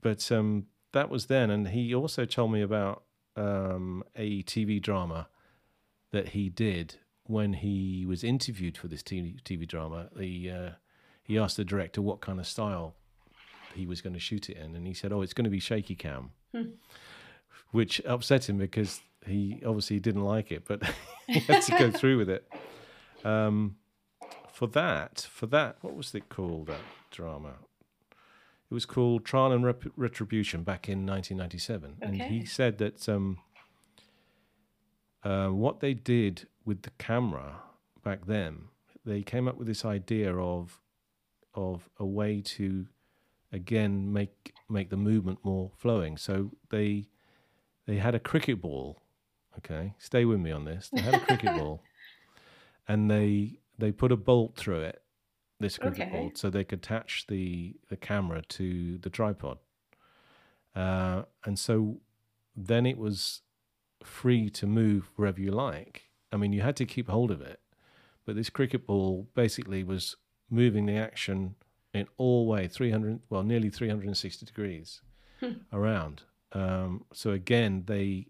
but 0.00 0.30
um 0.30 0.66
that 0.92 1.10
was 1.10 1.26
then 1.26 1.50
and 1.50 1.68
he 1.68 1.94
also 1.94 2.24
told 2.24 2.52
me 2.52 2.62
about 2.62 3.02
um 3.36 4.02
a 4.14 4.42
tv 4.44 4.80
drama 4.80 5.28
that 6.12 6.28
he 6.28 6.48
did 6.48 6.96
when 7.24 7.54
he 7.54 8.06
was 8.06 8.22
interviewed 8.22 8.78
for 8.78 8.86
this 8.86 9.02
TV, 9.02 9.42
TV 9.42 9.66
drama 9.66 10.08
the 10.16 10.50
uh, 10.50 10.70
he 11.22 11.36
asked 11.36 11.56
the 11.56 11.64
director 11.64 12.00
what 12.00 12.20
kind 12.20 12.38
of 12.38 12.46
style 12.46 12.94
he 13.74 13.84
was 13.84 14.00
going 14.00 14.14
to 14.14 14.20
shoot 14.20 14.48
it 14.48 14.56
in 14.56 14.74
and 14.74 14.86
he 14.86 14.94
said 14.94 15.12
oh 15.12 15.22
it's 15.22 15.34
going 15.34 15.44
to 15.44 15.50
be 15.50 15.58
shaky 15.58 15.94
cam 15.94 16.30
which 17.72 18.00
upset 18.06 18.48
him 18.48 18.58
because 18.58 19.02
he 19.26 19.62
obviously 19.66 20.00
didn't 20.00 20.24
like 20.24 20.50
it, 20.52 20.64
but 20.66 20.82
he 21.26 21.40
had 21.40 21.62
to 21.62 21.72
go 21.78 21.90
through 21.90 22.18
with 22.18 22.30
it. 22.30 22.50
Um, 23.24 23.76
for 24.52 24.68
that, 24.68 25.26
for 25.32 25.46
that, 25.46 25.78
what 25.80 25.96
was 25.96 26.14
it 26.14 26.28
called? 26.28 26.68
That 26.68 26.82
drama. 27.10 27.54
It 28.70 28.74
was 28.74 28.84
called 28.86 29.24
Trial 29.24 29.52
and 29.52 29.64
Rep- 29.64 29.92
Retribution 29.96 30.62
back 30.64 30.88
in 30.88 31.06
1997, 31.06 31.98
and 32.00 32.16
he 32.20 32.44
said 32.44 32.78
that 32.78 33.08
um, 33.08 33.38
uh, 35.22 35.48
what 35.48 35.80
they 35.80 35.94
did 35.94 36.48
with 36.64 36.82
the 36.82 36.90
camera 36.98 37.56
back 38.02 38.26
then, 38.26 38.64
they 39.04 39.22
came 39.22 39.46
up 39.46 39.56
with 39.56 39.66
this 39.66 39.84
idea 39.84 40.34
of 40.36 40.80
of 41.54 41.88
a 41.98 42.04
way 42.04 42.40
to 42.42 42.86
again 43.52 44.12
make 44.12 44.52
make 44.68 44.90
the 44.90 44.96
movement 44.96 45.38
more 45.42 45.70
flowing. 45.76 46.16
So 46.16 46.50
they 46.70 47.08
they 47.86 47.96
had 47.96 48.14
a 48.14 48.20
cricket 48.20 48.60
ball. 48.60 49.00
Okay, 49.58 49.94
stay 49.98 50.24
with 50.24 50.40
me 50.40 50.50
on 50.50 50.64
this. 50.64 50.90
They 50.92 51.00
had 51.00 51.14
a 51.14 51.20
cricket 51.20 51.56
ball, 51.58 51.82
and 52.88 53.10
they 53.10 53.60
they 53.78 53.92
put 53.92 54.12
a 54.12 54.16
bolt 54.16 54.56
through 54.56 54.80
it. 54.80 55.02
This 55.58 55.78
cricket 55.78 56.08
Okay. 56.08 56.10
ball, 56.10 56.32
so 56.34 56.50
they 56.50 56.64
could 56.64 56.80
attach 56.80 57.26
the 57.28 57.76
the 57.88 57.96
camera 57.96 58.42
to 58.42 58.98
the 58.98 59.08
tripod, 59.10 59.58
uh, 60.74 61.22
and 61.44 61.58
so 61.58 62.00
then 62.54 62.84
it 62.86 62.98
was 62.98 63.42
free 64.02 64.50
to 64.50 64.66
move 64.66 65.10
wherever 65.16 65.40
you 65.40 65.50
like. 65.50 66.10
I 66.32 66.36
mean, 66.36 66.52
you 66.52 66.60
had 66.62 66.76
to 66.76 66.84
keep 66.84 67.08
hold 67.08 67.30
of 67.30 67.40
it, 67.40 67.60
but 68.26 68.36
this 68.36 68.50
cricket 68.50 68.86
ball 68.86 69.28
basically 69.34 69.82
was 69.82 70.16
moving 70.50 70.86
the 70.86 70.96
action 70.96 71.54
in 71.94 72.06
all 72.18 72.46
way 72.46 72.68
300 72.68 73.20
well 73.30 73.42
nearly 73.42 73.70
360 73.70 74.44
degrees 74.46 75.00
around 75.72 76.22
um, 76.52 77.04
so 77.12 77.30
again 77.30 77.84
they 77.86 78.26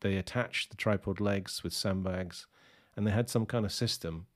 they 0.00 0.16
attached 0.16 0.70
the 0.70 0.76
tripod 0.76 1.20
legs 1.20 1.62
with 1.64 1.72
sandbags 1.72 2.46
and 2.96 3.06
they 3.06 3.10
had 3.10 3.28
some 3.28 3.44
kind 3.44 3.64
of 3.66 3.72
system 3.72 4.26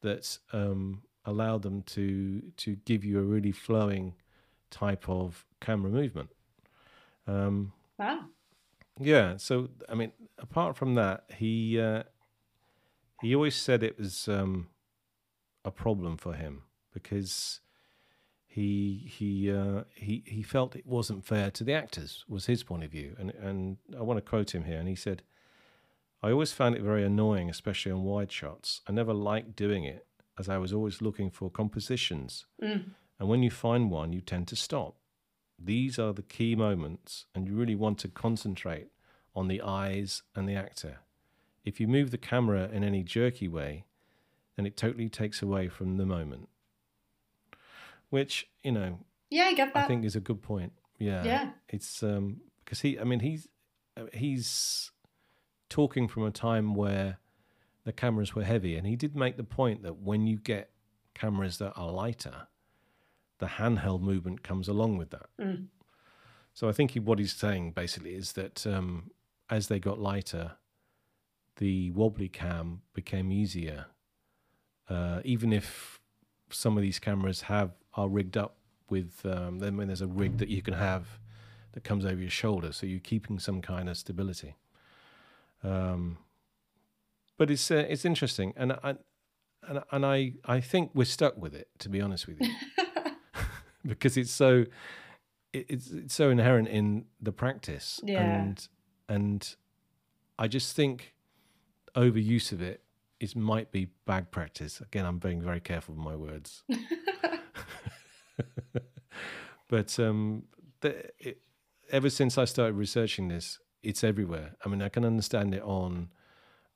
that 0.00 0.38
um, 0.52 1.02
allowed 1.24 1.62
them 1.62 1.82
to 1.82 2.42
to 2.56 2.76
give 2.84 3.04
you 3.04 3.18
a 3.18 3.22
really 3.22 3.52
flowing 3.52 4.14
type 4.70 5.08
of 5.08 5.44
camera 5.60 5.90
movement 5.90 6.30
um, 7.26 7.72
wow. 7.98 8.24
yeah. 8.98 9.36
So 9.36 9.68
I 9.88 9.94
mean, 9.94 10.12
apart 10.38 10.76
from 10.76 10.94
that, 10.94 11.24
he 11.36 11.80
uh, 11.80 12.04
he 13.20 13.34
always 13.34 13.54
said 13.54 13.82
it 13.82 13.98
was 13.98 14.28
um, 14.28 14.68
a 15.64 15.70
problem 15.70 16.16
for 16.16 16.34
him 16.34 16.62
because 16.92 17.60
he 18.46 19.10
he 19.10 19.50
uh, 19.50 19.84
he 19.94 20.22
he 20.26 20.42
felt 20.42 20.76
it 20.76 20.86
wasn't 20.86 21.24
fair 21.24 21.50
to 21.52 21.64
the 21.64 21.72
actors. 21.72 22.24
Was 22.28 22.46
his 22.46 22.62
point 22.62 22.84
of 22.84 22.90
view, 22.90 23.14
and 23.18 23.30
and 23.30 23.76
I 23.96 24.02
want 24.02 24.18
to 24.18 24.28
quote 24.28 24.54
him 24.54 24.64
here. 24.64 24.78
And 24.78 24.88
he 24.88 24.96
said, 24.96 25.22
"I 26.22 26.30
always 26.30 26.52
found 26.52 26.74
it 26.74 26.82
very 26.82 27.04
annoying, 27.04 27.48
especially 27.48 27.92
on 27.92 28.02
wide 28.02 28.32
shots. 28.32 28.80
I 28.88 28.92
never 28.92 29.14
liked 29.14 29.54
doing 29.56 29.84
it, 29.84 30.06
as 30.38 30.48
I 30.48 30.58
was 30.58 30.72
always 30.72 31.00
looking 31.02 31.30
for 31.30 31.50
compositions, 31.50 32.46
and 32.60 33.28
when 33.28 33.42
you 33.42 33.50
find 33.50 33.90
one, 33.90 34.12
you 34.12 34.20
tend 34.20 34.48
to 34.48 34.56
stop." 34.56 34.96
these 35.64 35.96
are 35.96 36.12
the 36.12 36.22
key 36.22 36.56
moments, 36.56 37.26
and 37.34 37.46
you 37.46 37.54
really 37.54 37.76
want 37.76 37.96
to 37.96 38.08
concentrate 38.08 38.88
on 39.34 39.46
the 39.46 39.62
eyes 39.62 40.22
and 40.34 40.48
the 40.48 40.56
actor. 40.56 40.98
If 41.64 41.78
you 41.78 41.86
move 41.86 42.10
the 42.10 42.18
camera 42.18 42.68
in 42.72 42.82
any 42.82 43.04
jerky 43.04 43.46
way, 43.46 43.84
then 44.56 44.66
it 44.66 44.76
totally 44.76 45.08
takes 45.08 45.40
away 45.40 45.68
from 45.68 45.98
the 45.98 46.06
moment. 46.06 46.48
Which, 48.10 48.48
you 48.62 48.72
know, 48.72 48.98
Yeah, 49.30 49.44
I 49.44 49.54
get 49.54 49.72
that. 49.74 49.84
I 49.84 49.86
think 49.86 50.04
is 50.04 50.16
a 50.16 50.20
good 50.20 50.42
point. 50.42 50.72
Yeah. 50.98 51.24
Yeah. 51.24 51.50
It's 51.68 52.02
um 52.02 52.40
because 52.64 52.80
he 52.80 52.98
I 52.98 53.04
mean 53.04 53.20
he's 53.20 53.48
uh, 53.96 54.06
he's 54.12 54.90
talking 55.68 56.08
from 56.08 56.24
a 56.24 56.30
time 56.30 56.74
where 56.74 57.18
the 57.84 57.92
cameras 57.92 58.34
were 58.34 58.44
heavy 58.44 58.76
and 58.76 58.86
he 58.86 58.96
did 58.96 59.16
make 59.16 59.36
the 59.36 59.44
point 59.44 59.82
that 59.82 59.98
when 59.98 60.26
you 60.26 60.36
get 60.36 60.70
cameras 61.14 61.58
that 61.58 61.72
are 61.76 61.90
lighter 61.90 62.46
the 63.42 63.48
handheld 63.48 64.00
movement 64.00 64.44
comes 64.44 64.68
along 64.68 64.96
with 64.96 65.10
that. 65.10 65.26
Mm. 65.40 65.66
So 66.54 66.68
I 66.68 66.72
think 66.72 66.92
he, 66.92 67.00
what 67.00 67.18
he's 67.18 67.32
saying 67.32 67.72
basically 67.72 68.14
is 68.14 68.32
that 68.32 68.64
um, 68.68 69.10
as 69.50 69.66
they 69.66 69.80
got 69.80 69.98
lighter, 69.98 70.52
the 71.56 71.90
wobbly 71.90 72.28
cam 72.28 72.82
became 72.94 73.32
easier. 73.32 73.86
Uh, 74.88 75.22
even 75.24 75.52
if 75.52 76.00
some 76.50 76.76
of 76.76 76.82
these 76.82 77.00
cameras 77.00 77.42
have 77.42 77.72
are 77.94 78.08
rigged 78.08 78.36
up 78.36 78.58
with, 78.88 79.26
um, 79.26 79.58
then 79.58 79.76
when 79.76 79.88
there's 79.88 80.02
a 80.02 80.06
rig 80.06 80.38
that 80.38 80.48
you 80.48 80.62
can 80.62 80.74
have 80.74 81.18
that 81.72 81.82
comes 81.82 82.04
over 82.04 82.20
your 82.20 82.30
shoulder, 82.30 82.72
so 82.72 82.86
you're 82.86 83.00
keeping 83.00 83.40
some 83.40 83.60
kind 83.60 83.88
of 83.88 83.96
stability. 83.96 84.54
Um, 85.64 86.18
but 87.38 87.50
it's 87.50 87.70
uh, 87.70 87.86
it's 87.88 88.04
interesting, 88.04 88.52
and 88.56 88.72
I 88.72 88.94
and 89.68 89.80
and 89.90 90.06
I 90.06 90.34
I 90.44 90.60
think 90.60 90.90
we're 90.94 91.04
stuck 91.04 91.36
with 91.36 91.54
it 91.54 91.68
to 91.78 91.88
be 91.88 92.00
honest 92.00 92.26
with 92.26 92.40
you 92.40 92.50
because 93.86 94.16
it's 94.16 94.30
so 94.32 94.64
it, 95.52 95.66
it's 95.68 95.90
it's 95.90 96.14
so 96.14 96.30
inherent 96.30 96.68
in 96.68 97.04
the 97.20 97.32
practice 97.32 98.00
Yeah. 98.04 98.20
and 98.22 98.68
and 99.08 99.56
I 100.38 100.48
just 100.48 100.74
think 100.76 101.14
overuse 101.94 102.52
of 102.52 102.60
it 102.62 102.80
is 103.20 103.36
might 103.36 103.70
be 103.70 103.88
bad 104.06 104.30
practice. 104.32 104.80
Again, 104.80 105.06
I'm 105.06 105.18
being 105.18 105.40
very 105.42 105.60
careful 105.60 105.94
with 105.94 106.02
my 106.04 106.16
words. 106.16 106.64
but 109.68 109.98
um, 110.00 110.44
the, 110.80 111.04
it, 111.18 111.40
ever 111.90 112.10
since 112.10 112.36
I 112.38 112.44
started 112.44 112.74
researching 112.74 113.28
this, 113.28 113.58
it's 113.82 114.02
everywhere. 114.04 114.56
I 114.64 114.68
mean, 114.68 114.82
I 114.82 114.88
can 114.88 115.04
understand 115.04 115.54
it 115.54 115.62
on 115.62 116.08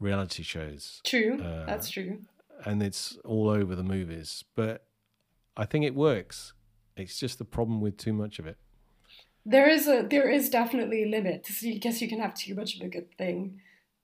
reality 0.00 0.42
shows, 0.42 1.00
True. 1.04 1.40
Uh, 1.42 1.66
That's 1.66 1.88
true. 1.90 2.18
and 2.64 2.82
it's 2.82 3.16
all 3.24 3.48
over 3.48 3.74
the 3.74 3.82
movies. 3.82 4.44
But 4.54 4.84
I 5.56 5.64
think 5.64 5.84
it 5.84 5.94
works. 5.94 6.52
It's 6.96 7.18
just 7.18 7.38
the 7.38 7.44
problem 7.44 7.80
with 7.80 7.96
too 7.96 8.12
much 8.12 8.38
of 8.38 8.46
it. 8.46 8.56
There 9.44 9.68
is 9.68 9.86
a 9.86 10.02
there 10.08 10.28
is 10.28 10.48
definitely 10.50 11.04
a 11.04 11.08
limit. 11.08 11.46
So 11.46 11.68
I 11.68 11.74
guess 11.78 12.00
you 12.02 12.08
can 12.08 12.20
have 12.20 12.34
too 12.34 12.54
much 12.54 12.74
of 12.76 12.82
a 12.82 12.88
good 12.88 13.14
thing. 13.16 13.60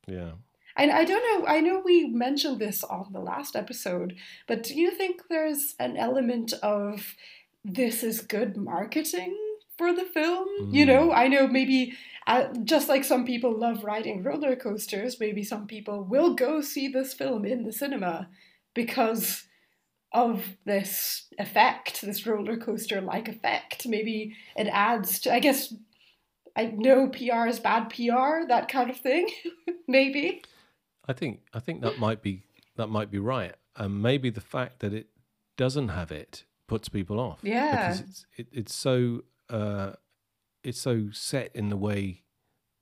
Yeah. 0.07 0.33
And 0.77 0.91
I 0.91 1.05
don't 1.05 1.23
know, 1.43 1.47
I 1.47 1.61
know 1.61 1.83
we 1.85 2.07
mentioned 2.07 2.59
this 2.59 2.83
on 2.83 3.13
the 3.13 3.21
last 3.21 3.57
episode, 3.57 4.17
but 4.47 4.63
do 4.63 4.75
you 4.75 4.91
think 4.91 5.23
there's 5.29 5.75
an 5.79 5.99
element 5.99 6.55
of 6.63 7.15
this 7.63 8.03
is 8.03 8.23
good 8.23 8.57
marketing 8.57 9.37
for 9.83 9.93
the 9.93 10.05
film. 10.05 10.49
Mm. 10.61 10.75
You 10.75 10.87
know, 10.87 11.13
I 11.13 11.29
know 11.29 11.47
maybe 11.49 11.95
uh, 12.27 12.49
just 12.63 12.89
like 12.89 13.05
some 13.05 13.25
people 13.25 13.59
love 13.59 13.85
riding 13.85 14.23
roller 14.23 14.55
coasters, 14.55 15.19
maybe 15.19 15.43
some 15.43 15.67
people 15.67 16.05
will 16.05 16.35
go 16.35 16.61
see 16.61 16.89
this 16.89 17.13
film 17.13 17.45
in 17.45 17.65
the 17.65 17.73
cinema 17.73 18.29
because 18.75 19.45
of 20.13 20.57
this 20.65 21.25
effect, 21.39 22.03
this 22.03 22.27
roller 22.27 22.57
coaster 22.57 23.01
like 23.01 23.29
effect. 23.29 23.87
Maybe 23.87 24.37
it 24.57 24.69
adds 24.69 25.19
to, 25.21 25.35
I 25.35 25.41
guess, 25.41 25.75
I 26.55 26.67
know 26.67 27.09
PR 27.09 27.47
is 27.47 27.59
bad 27.59 27.89
PR, 27.89 28.47
that 28.49 28.69
kind 28.69 28.91
of 28.91 28.99
thing. 28.99 29.29
maybe. 29.89 30.43
I 31.09 31.13
think 31.13 31.41
I 31.53 31.59
think 31.59 31.83
that 31.83 31.99
might 31.99 32.23
be 32.23 32.45
that 32.77 32.87
might 32.87 33.11
be 33.11 33.19
right. 33.19 33.55
And 33.75 34.01
maybe 34.01 34.31
the 34.31 34.41
fact 34.41 34.81
that 34.81 34.93
it 34.93 35.09
doesn't 35.57 35.89
have 35.89 36.13
it 36.13 36.45
puts 36.69 36.89
people 36.89 37.19
off. 37.19 37.41
Yeah, 37.43 37.89
because 37.89 38.01
it's 38.01 38.27
it, 38.37 38.47
it's 38.53 38.75
so 38.75 39.23
uh, 39.51 39.93
it's 40.63 40.81
so 40.81 41.09
set 41.13 41.51
in 41.55 41.69
the 41.69 41.77
way 41.77 42.23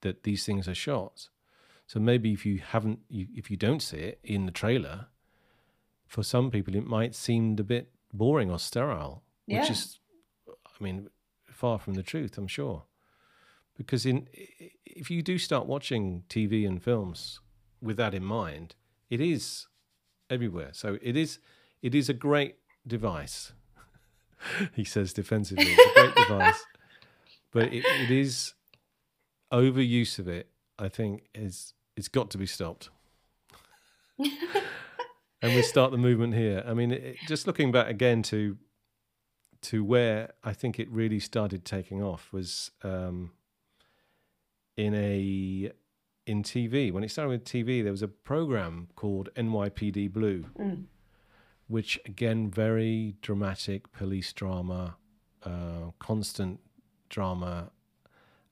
that 0.03 0.23
these 0.23 0.45
things 0.45 0.69
are 0.69 0.75
shot. 0.75 1.29
So 1.87 1.99
maybe 1.99 2.33
if 2.33 2.47
you 2.47 2.59
haven't, 2.59 3.01
you, 3.09 3.27
if 3.35 3.51
you 3.51 3.57
don't 3.57 3.81
see 3.81 3.97
it 3.97 4.21
in 4.23 4.47
the 4.47 4.53
trailer, 4.53 5.07
for 6.07 6.23
some 6.23 6.51
people 6.51 6.75
it 6.75 6.87
might 6.87 7.15
seem 7.15 7.57
a 7.59 7.65
bit 7.65 7.91
boring 8.13 8.51
or 8.51 8.59
sterile, 8.59 9.23
yeah. 9.47 9.61
which 9.61 9.71
is, 9.71 9.99
I 10.49 10.83
mean, 10.83 11.09
far 11.51 11.79
from 11.79 11.95
the 11.95 12.03
truth. 12.03 12.39
I'm 12.39 12.47
sure, 12.47 12.85
because 13.77 14.07
in 14.07 14.29
if 14.87 15.11
you 15.11 15.23
do 15.23 15.39
start 15.39 15.67
watching 15.67 16.25
TV 16.29 16.67
and 16.67 16.83
films 16.83 17.41
with 17.81 17.97
that 17.97 18.15
in 18.15 18.25
mind, 18.25 18.75
it 19.09 19.21
is 19.21 19.67
everywhere. 20.29 20.71
So 20.73 20.99
it 21.03 21.17
is 21.17 21.39
it 21.83 21.95
is 21.95 22.09
a 22.09 22.15
great 22.15 22.57
device. 22.87 23.53
he 24.75 24.85
says 24.85 25.13
defensively, 25.13 25.67
it's 25.69 25.97
a 25.97 26.01
great 26.01 26.15
device, 26.29 26.65
but 27.53 27.73
it, 27.73 27.85
it 27.85 28.11
is 28.11 28.55
overuse 29.53 30.19
of 30.19 30.29
it. 30.29 30.49
I 30.79 30.89
think 30.89 31.25
is 31.35 31.75
it's 31.97 32.09
got 32.09 32.31
to 32.31 32.39
be 32.39 32.47
stopped. 32.47 32.89
and 34.19 35.55
we 35.55 35.63
start 35.63 35.93
the 35.93 35.99
movement 35.99 36.35
here. 36.35 36.63
I 36.67 36.75
mean, 36.75 36.93
it, 36.93 37.17
just 37.27 37.47
looking 37.47 37.73
back 37.73 37.89
again 37.89 38.23
to 38.25 38.57
to 39.63 39.85
where 39.85 40.33
I 40.43 40.53
think 40.53 40.79
it 40.79 40.91
really 40.91 41.21
started 41.21 41.65
taking 41.65 42.03
off 42.03 42.33
was 42.33 42.71
um, 42.83 43.33
in 44.77 44.95
a 44.95 45.71
in 46.27 46.43
TV. 46.43 46.93
When 46.93 47.05
it 47.05 47.11
started 47.11 47.31
with 47.31 47.45
TV, 47.45 47.83
there 47.83 47.93
was 47.93 48.03
a 48.03 48.09
program 48.09 48.89
called 48.97 49.29
NYPD 49.37 50.13
Blue, 50.13 50.47
mm. 50.59 50.85
Which 51.71 52.01
again, 52.05 52.51
very 52.51 53.15
dramatic 53.23 53.93
police 53.93 54.33
drama, 54.33 54.97
uh, 55.45 55.93
constant 56.01 56.59
drama, 57.09 57.71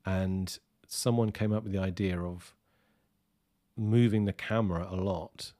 and 0.06 0.60
someone 0.86 1.32
came 1.32 1.52
up 1.52 1.64
with 1.64 1.72
the 1.72 1.80
idea 1.80 2.20
of 2.20 2.54
moving 3.76 4.24
the 4.24 4.32
camera 4.32 4.86
a 4.88 4.94
lot 4.94 5.52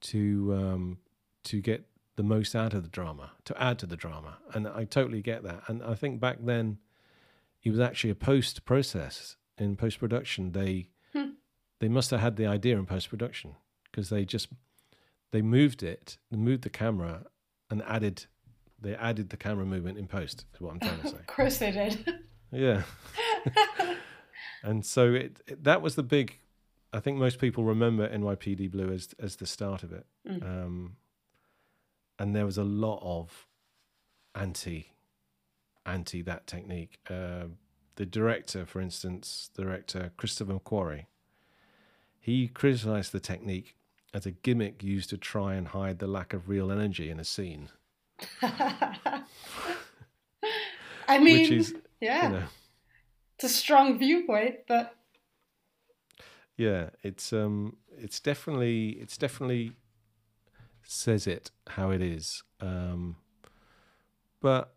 to 0.00 0.54
um, 0.54 0.98
to 1.44 1.60
get 1.60 1.84
the 2.16 2.22
most 2.22 2.56
out 2.56 2.72
of 2.72 2.82
the 2.82 2.88
drama, 2.88 3.32
to 3.44 3.62
add 3.62 3.78
to 3.78 3.86
the 3.86 3.96
drama, 3.96 4.38
and 4.54 4.66
I 4.66 4.84
totally 4.84 5.20
get 5.20 5.42
that. 5.42 5.64
And 5.66 5.82
I 5.82 5.94
think 5.94 6.20
back 6.20 6.38
then, 6.40 6.78
it 7.62 7.70
was 7.70 7.80
actually 7.80 8.10
a 8.10 8.14
post 8.14 8.64
process 8.64 9.36
in 9.58 9.76
post 9.76 9.98
production. 9.98 10.52
They 10.52 10.88
hmm. 11.12 11.32
they 11.80 11.88
must 11.88 12.10
have 12.12 12.20
had 12.20 12.36
the 12.36 12.46
idea 12.46 12.78
in 12.78 12.86
post 12.86 13.10
production 13.10 13.56
because 13.84 14.08
they 14.08 14.24
just 14.24 14.48
they 15.32 15.42
moved 15.42 15.82
it, 15.82 16.18
moved 16.30 16.62
the 16.62 16.70
camera, 16.70 17.24
and 17.70 17.82
added 17.82 18.26
they 18.80 18.94
added 18.94 19.30
the 19.30 19.36
camera 19.36 19.64
movement 19.64 19.98
in 19.98 20.06
post. 20.06 20.44
Is 20.54 20.60
what 20.60 20.72
I'm 20.74 20.80
trying 20.80 21.00
to 21.00 21.08
say. 21.08 21.16
of 21.16 21.26
course 21.26 21.58
they 21.58 21.72
did. 21.72 22.20
Yeah. 22.52 22.82
and 24.62 24.84
so 24.84 25.12
it, 25.14 25.40
it, 25.46 25.64
that 25.64 25.82
was 25.82 25.96
the 25.96 26.02
big. 26.02 26.38
I 26.92 27.00
think 27.00 27.16
most 27.16 27.38
people 27.38 27.64
remember 27.64 28.06
NYPD 28.08 28.70
Blue 28.70 28.92
as 28.92 29.08
as 29.18 29.36
the 29.36 29.46
start 29.46 29.82
of 29.82 29.92
it, 29.92 30.06
mm. 30.28 30.42
um, 30.42 30.96
and 32.18 32.36
there 32.36 32.44
was 32.44 32.58
a 32.58 32.64
lot 32.64 33.00
of 33.02 33.46
anti 34.34 34.92
anti 35.86 36.22
that 36.22 36.46
technique. 36.46 36.98
Uh, 37.08 37.44
the 37.96 38.06
director, 38.06 38.66
for 38.66 38.80
instance, 38.80 39.50
director 39.54 40.12
Christopher 40.16 40.54
McQuarrie, 40.54 41.06
he 42.20 42.48
criticized 42.48 43.12
the 43.12 43.20
technique 43.20 43.76
as 44.14 44.26
a 44.26 44.30
gimmick 44.30 44.82
used 44.82 45.10
to 45.10 45.16
try 45.16 45.54
and 45.54 45.68
hide 45.68 45.98
the 45.98 46.06
lack 46.06 46.32
of 46.32 46.48
real 46.48 46.70
energy 46.70 47.10
in 47.10 47.18
a 47.18 47.24
scene. 47.24 47.68
I 48.42 49.24
mean, 51.18 51.40
which 51.40 51.50
is, 51.50 51.74
yeah. 52.00 52.26
You 52.26 52.32
know, 52.34 52.42
it's 53.36 53.44
a 53.44 53.48
strong 53.48 53.98
viewpoint, 53.98 54.56
but 54.68 54.94
yeah, 56.56 56.90
it's 57.02 57.32
um, 57.32 57.76
it's 57.98 58.20
definitely 58.20 58.90
it's 58.90 59.16
definitely 59.16 59.72
says 60.84 61.26
it 61.26 61.50
how 61.68 61.90
it 61.90 62.02
is. 62.02 62.42
Um, 62.60 63.16
but 64.40 64.74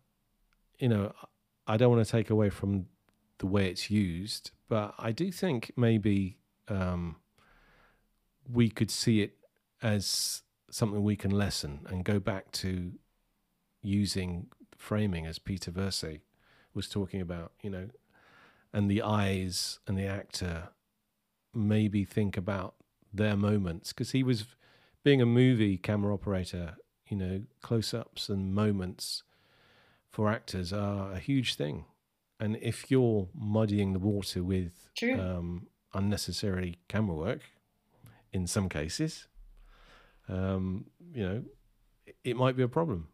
you 0.78 0.88
know, 0.88 1.12
I 1.66 1.76
don't 1.76 1.94
want 1.94 2.04
to 2.04 2.10
take 2.10 2.30
away 2.30 2.50
from 2.50 2.86
the 3.38 3.46
way 3.46 3.68
it's 3.68 3.90
used, 3.90 4.50
but 4.68 4.94
I 4.98 5.12
do 5.12 5.30
think 5.30 5.72
maybe 5.76 6.38
um, 6.68 7.16
we 8.50 8.68
could 8.68 8.90
see 8.90 9.22
it 9.22 9.36
as 9.82 10.42
something 10.70 11.02
we 11.02 11.16
can 11.16 11.30
lessen 11.30 11.80
and 11.88 12.04
go 12.04 12.18
back 12.18 12.50
to 12.52 12.92
using 13.82 14.46
framing 14.76 15.26
as 15.26 15.38
Peter 15.38 15.70
Verce 15.70 16.20
was 16.74 16.88
talking 16.88 17.20
about. 17.20 17.52
You 17.62 17.70
know, 17.70 17.88
and 18.72 18.90
the 18.90 19.02
eyes 19.02 19.78
and 19.86 19.98
the 19.98 20.06
actor 20.06 20.68
maybe 21.54 22.04
think 22.04 22.36
about 22.36 22.74
their 23.12 23.36
moments 23.36 23.92
because 23.92 24.10
he 24.10 24.22
was 24.22 24.44
being 25.02 25.22
a 25.22 25.26
movie 25.26 25.78
camera 25.78 26.12
operator 26.12 26.76
you 27.08 27.16
know 27.16 27.42
close-ups 27.62 28.28
and 28.28 28.54
moments 28.54 29.22
for 30.10 30.30
actors 30.30 30.72
are 30.72 31.12
a 31.12 31.18
huge 31.18 31.54
thing 31.54 31.86
and 32.38 32.58
if 32.60 32.90
you're 32.90 33.28
muddying 33.34 33.92
the 33.94 33.98
water 33.98 34.42
with 34.42 34.90
um, 35.18 35.66
unnecessary 35.94 36.76
camera 36.88 37.16
work 37.16 37.40
in 38.32 38.46
some 38.46 38.68
cases 38.68 39.28
um, 40.28 40.86
you 41.12 41.26
know 41.26 41.42
it 42.24 42.36
might 42.36 42.56
be 42.56 42.62
a 42.62 42.68
problem 42.68 43.08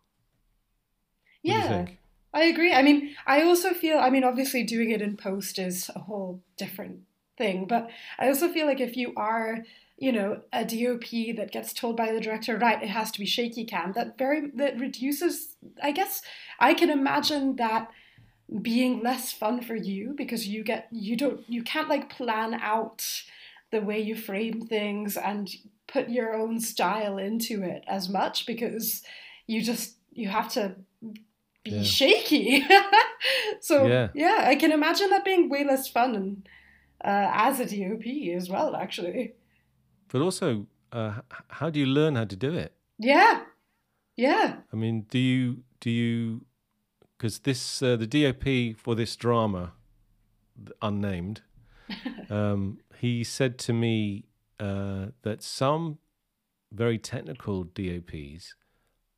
yeah 1.42 1.86
I 2.34 2.44
agree. 2.44 2.72
I 2.72 2.82
mean, 2.82 3.14
I 3.26 3.42
also 3.42 3.74
feel, 3.74 3.98
I 3.98 4.10
mean, 4.10 4.24
obviously 4.24 4.62
doing 4.62 4.90
it 4.90 5.02
in 5.02 5.16
post 5.16 5.58
is 5.58 5.90
a 5.94 6.00
whole 6.00 6.42
different 6.56 7.00
thing, 7.36 7.66
but 7.66 7.90
I 8.18 8.28
also 8.28 8.48
feel 8.48 8.66
like 8.66 8.80
if 8.80 8.96
you 8.96 9.12
are, 9.16 9.58
you 9.98 10.12
know, 10.12 10.40
a 10.52 10.64
DOP 10.64 11.36
that 11.36 11.52
gets 11.52 11.74
told 11.74 11.96
by 11.96 12.10
the 12.10 12.20
director, 12.20 12.56
right, 12.56 12.82
it 12.82 12.88
has 12.88 13.10
to 13.12 13.18
be 13.18 13.26
shaky 13.26 13.64
cam, 13.64 13.92
that 13.92 14.16
very, 14.16 14.50
that 14.54 14.80
reduces, 14.80 15.56
I 15.82 15.92
guess, 15.92 16.22
I 16.58 16.72
can 16.72 16.88
imagine 16.88 17.56
that 17.56 17.90
being 18.62 19.02
less 19.02 19.32
fun 19.32 19.62
for 19.62 19.74
you 19.74 20.14
because 20.16 20.48
you 20.48 20.64
get, 20.64 20.88
you 20.90 21.16
don't, 21.16 21.40
you 21.48 21.62
can't 21.62 21.88
like 21.88 22.08
plan 22.08 22.54
out 22.54 23.24
the 23.72 23.80
way 23.80 23.98
you 23.98 24.14
frame 24.14 24.60
things 24.60 25.16
and 25.16 25.50
put 25.88 26.08
your 26.08 26.34
own 26.34 26.60
style 26.60 27.18
into 27.18 27.62
it 27.62 27.82
as 27.88 28.08
much 28.08 28.46
because 28.46 29.02
you 29.46 29.62
just, 29.62 29.96
you 30.12 30.28
have 30.28 30.48
to 30.52 30.76
be 31.64 31.72
yeah. 31.72 31.82
shaky. 31.82 32.64
so 33.60 33.86
yeah. 33.86 34.08
yeah. 34.14 34.44
I 34.46 34.54
can 34.54 34.70
imagine 34.70 35.10
that 35.10 35.24
being 35.24 35.48
way 35.48 35.64
less 35.64 35.88
fun 35.88 36.14
and, 36.14 36.48
uh, 37.04 37.30
as 37.34 37.58
a 37.58 37.64
DOP 37.64 38.06
as 38.36 38.48
well, 38.48 38.76
actually. 38.76 39.34
But 40.08 40.22
also, 40.22 40.66
uh, 40.92 41.20
how 41.48 41.70
do 41.70 41.80
you 41.80 41.86
learn 41.86 42.14
how 42.16 42.24
to 42.24 42.36
do 42.36 42.54
it? 42.54 42.74
Yeah, 42.98 43.40
yeah. 44.16 44.56
I 44.72 44.76
mean, 44.76 45.06
do 45.10 45.18
you 45.18 45.64
do 45.80 45.90
you 45.90 46.44
because 47.16 47.40
this 47.40 47.82
uh, 47.82 47.96
the 47.96 48.06
DOP 48.06 48.76
for 48.78 48.94
this 48.94 49.16
drama, 49.16 49.72
unnamed, 50.80 51.42
um, 52.30 52.78
he 53.02 53.24
said 53.24 53.58
to 53.58 53.72
me 53.72 54.26
uh, 54.60 55.06
that 55.22 55.42
some 55.42 55.98
very 56.70 56.98
technical 56.98 57.64
DOPs 57.64 58.54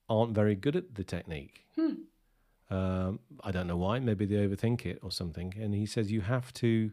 aren't 0.08 0.34
very 0.34 0.54
good 0.54 0.74
at 0.74 0.94
the 0.94 1.04
technique. 1.04 1.66
Hmm. 1.76 1.94
Um, 2.70 3.20
I 3.42 3.50
don't 3.50 3.66
know 3.66 3.76
why. 3.76 3.98
Maybe 3.98 4.24
they 4.24 4.36
overthink 4.36 4.86
it 4.86 5.00
or 5.02 5.10
something. 5.10 5.52
And 5.60 5.74
he 5.74 5.84
says 5.84 6.10
you 6.10 6.22
have 6.22 6.50
to, 6.54 6.92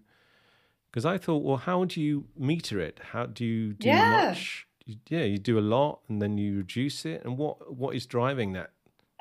because 0.89 1.05
I 1.05 1.17
thought, 1.17 1.43
well, 1.43 1.55
how 1.55 1.85
do 1.85 2.01
you 2.01 2.25
meter 2.37 2.81
it? 2.81 2.99
How 3.13 3.25
do 3.25 3.45
you 3.45 3.71
do 3.71 3.87
yeah. 3.87 4.25
much? 4.25 4.67
Yeah, 5.07 5.23
you 5.23 5.37
do 5.37 5.57
a 5.57 5.61
lot 5.61 6.01
and 6.09 6.21
then 6.21 6.37
you 6.37 6.57
reduce 6.57 7.05
it. 7.05 7.23
And 7.23 7.37
what 7.37 7.73
what 7.73 7.95
is 7.95 8.05
driving 8.05 8.51
that 8.51 8.71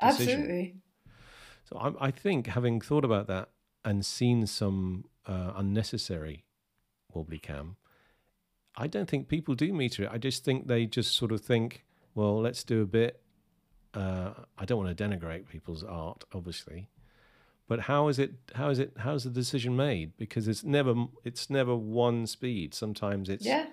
decision? 0.01 0.41
Absolutely. 0.41 0.75
So 1.69 1.77
I, 1.77 2.07
I 2.07 2.11
think 2.11 2.47
having 2.47 2.81
thought 2.81 3.05
about 3.05 3.27
that 3.27 3.47
and 3.85 4.05
seen 4.05 4.45
some 4.45 5.05
uh, 5.25 5.53
unnecessary 5.55 6.43
wobbly 7.15 7.39
cam, 7.39 7.75
I 8.75 8.87
don't 8.87 9.09
think 9.09 9.27
people 9.27 9.55
do 9.55 9.73
meter 9.73 10.03
it. 10.03 10.09
I 10.11 10.17
just 10.17 10.43
think 10.45 10.67
they 10.67 10.85
just 10.85 11.15
sort 11.15 11.31
of 11.31 11.41
think, 11.41 11.83
well, 12.15 12.39
let's 12.41 12.63
do 12.63 12.81
a 12.81 12.85
bit 12.85 13.21
Uh, 13.93 14.31
I 14.57 14.63
don't 14.65 14.77
want 14.81 14.95
to 14.97 15.03
denigrate 15.03 15.49
people's 15.49 15.83
art, 15.83 16.23
obviously, 16.33 16.87
but 17.67 17.79
how 17.81 18.07
is 18.07 18.19
it? 18.19 18.31
How 18.55 18.69
is 18.69 18.79
it? 18.79 18.93
How 18.99 19.15
is 19.15 19.23
the 19.25 19.29
decision 19.29 19.75
made? 19.75 20.15
Because 20.17 20.47
it's 20.47 20.63
never 20.63 20.93
it's 21.25 21.49
never 21.49 21.75
one 21.75 22.25
speed. 22.27 22.73
Sometimes 22.73 23.27
it's 23.27 23.45
Yeah. 23.45 23.65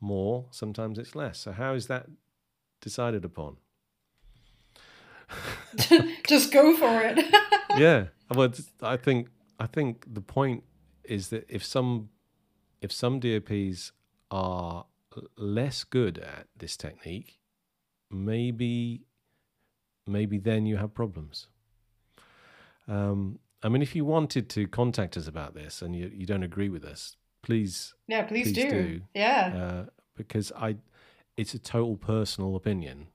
more, 0.00 0.46
sometimes 0.50 0.98
it's 0.98 1.14
less. 1.14 1.38
So 1.38 1.52
how 1.52 1.74
is 1.74 1.86
that 1.88 2.06
decided 2.80 3.24
upon? 3.26 3.56
Just 6.26 6.52
go 6.52 6.76
for 6.76 7.00
it. 7.02 7.18
yeah, 7.78 8.06
well, 8.34 8.52
I 8.82 8.96
think 8.96 9.28
I 9.58 9.66
think 9.66 10.04
the 10.14 10.20
point 10.20 10.64
is 11.04 11.28
that 11.28 11.44
if 11.48 11.64
some 11.64 12.08
if 12.82 12.92
some 12.92 13.18
DOPs 13.20 13.92
are 14.30 14.84
less 15.36 15.84
good 15.84 16.18
at 16.18 16.48
this 16.56 16.76
technique, 16.76 17.38
maybe 18.10 19.02
maybe 20.06 20.38
then 20.38 20.66
you 20.66 20.76
have 20.76 20.92
problems. 20.94 21.46
Um, 22.88 23.38
I 23.62 23.68
mean, 23.68 23.82
if 23.82 23.94
you 23.94 24.04
wanted 24.04 24.48
to 24.50 24.66
contact 24.66 25.16
us 25.16 25.28
about 25.28 25.54
this 25.54 25.80
and 25.82 25.94
you, 25.94 26.10
you 26.12 26.26
don't 26.26 26.42
agree 26.42 26.68
with 26.68 26.84
us, 26.84 27.16
please 27.42 27.94
yeah, 28.08 28.22
please, 28.22 28.52
Please 28.52 28.64
do. 28.64 28.70
do. 28.70 29.00
Yeah. 29.14 29.52
uh, 29.54 29.90
because 30.16 30.50
I, 30.56 30.76
it's 31.36 31.54
a 31.54 31.58
total 31.58 31.96
personal 31.96 32.56
opinion. 32.56 33.06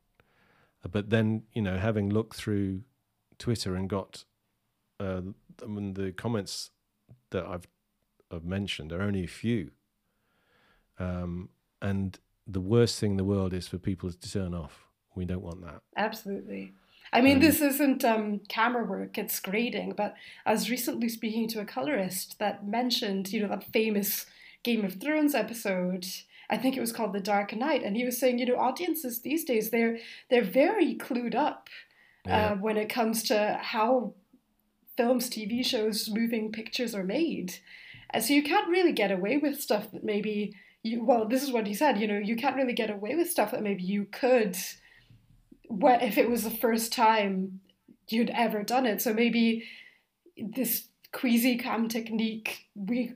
Uh, 0.83 0.87
But 0.89 1.09
then, 1.09 1.43
you 1.53 1.61
know, 1.61 1.77
having 1.77 2.09
looked 2.09 2.37
through 2.37 2.83
Twitter 3.37 3.75
and 3.75 3.89
got, 3.89 4.23
uh, 4.99 5.21
I 5.61 5.65
mean, 5.67 5.93
the 5.93 6.11
comments 6.13 6.71
that 7.31 7.45
I've, 7.45 7.67
I've 8.31 8.45
mentioned 8.45 8.91
There 8.91 8.99
are 8.99 9.03
only 9.03 9.23
a 9.23 9.27
few. 9.27 9.71
Um, 10.99 11.49
and 11.81 12.17
the 12.45 12.61
worst 12.61 12.99
thing 12.99 13.11
in 13.11 13.17
the 13.17 13.23
world 13.23 13.53
is 13.53 13.67
for 13.67 13.77
people 13.77 14.11
to 14.11 14.31
turn 14.31 14.53
off. 14.53 14.85
We 15.15 15.25
don't 15.25 15.43
want 15.43 15.61
that. 15.61 15.81
Absolutely. 15.95 16.73
I 17.13 17.21
mean, 17.21 17.35
Um, 17.37 17.41
this 17.41 17.61
isn't 17.61 18.03
um, 18.03 18.39
camera 18.49 18.83
work, 18.83 19.17
it's 19.17 19.39
grading, 19.39 19.93
but 19.95 20.15
I 20.45 20.51
was 20.51 20.69
recently 20.69 21.07
speaking 21.09 21.47
to 21.49 21.61
a 21.61 21.65
colorist 21.65 22.37
that 22.39 22.67
mentioned, 22.67 23.31
you 23.31 23.41
know, 23.41 23.47
that 23.47 23.63
famous 23.71 24.25
Game 24.63 24.83
of 24.83 24.95
Thrones 24.99 25.33
episode. 25.33 26.05
I 26.49 26.57
think 26.57 26.75
it 26.75 26.81
was 26.81 26.91
called 26.91 27.13
The 27.13 27.19
Dark 27.21 27.55
Knight, 27.55 27.83
and 27.83 27.95
he 27.95 28.03
was 28.05 28.17
saying, 28.17 28.39
you 28.39 28.45
know, 28.45 28.57
audiences 28.57 29.21
these 29.21 29.43
days 29.45 29.69
they're 29.69 29.99
they're 30.29 30.43
very 30.43 30.95
clued 30.95 31.35
up 31.35 31.69
Yeah. 32.25 32.51
uh, 32.51 32.55
when 32.55 32.77
it 32.77 32.89
comes 32.89 33.23
to 33.23 33.57
how 33.61 34.13
films, 34.97 35.29
TV 35.29 35.63
shows, 35.65 36.09
moving 36.09 36.51
pictures 36.51 36.93
are 36.95 37.03
made. 37.03 37.55
And 38.11 38.23
so 38.23 38.33
you 38.33 38.43
can't 38.43 38.69
really 38.69 38.93
get 38.93 39.11
away 39.11 39.37
with 39.37 39.61
stuff 39.61 39.91
that 39.91 40.03
maybe 40.03 40.55
you. 40.83 41.03
Well, 41.03 41.27
this 41.27 41.43
is 41.43 41.51
what 41.51 41.67
he 41.67 41.73
said. 41.73 41.99
You 41.99 42.07
know, 42.07 42.17
you 42.17 42.35
can't 42.35 42.55
really 42.55 42.73
get 42.73 42.89
away 42.89 43.15
with 43.15 43.29
stuff 43.29 43.51
that 43.51 43.63
maybe 43.63 43.83
you 43.83 44.05
could 44.05 44.57
what 45.67 46.01
if 46.01 46.17
it 46.17 46.29
was 46.29 46.43
the 46.43 46.49
first 46.49 46.93
time 46.93 47.59
you'd 48.09 48.29
ever 48.29 48.63
done 48.63 48.85
it 48.85 49.01
so 49.01 49.13
maybe 49.13 49.63
this 50.37 50.87
queasy 51.11 51.57
cam 51.57 51.87
technique 51.87 52.67
we 52.75 53.13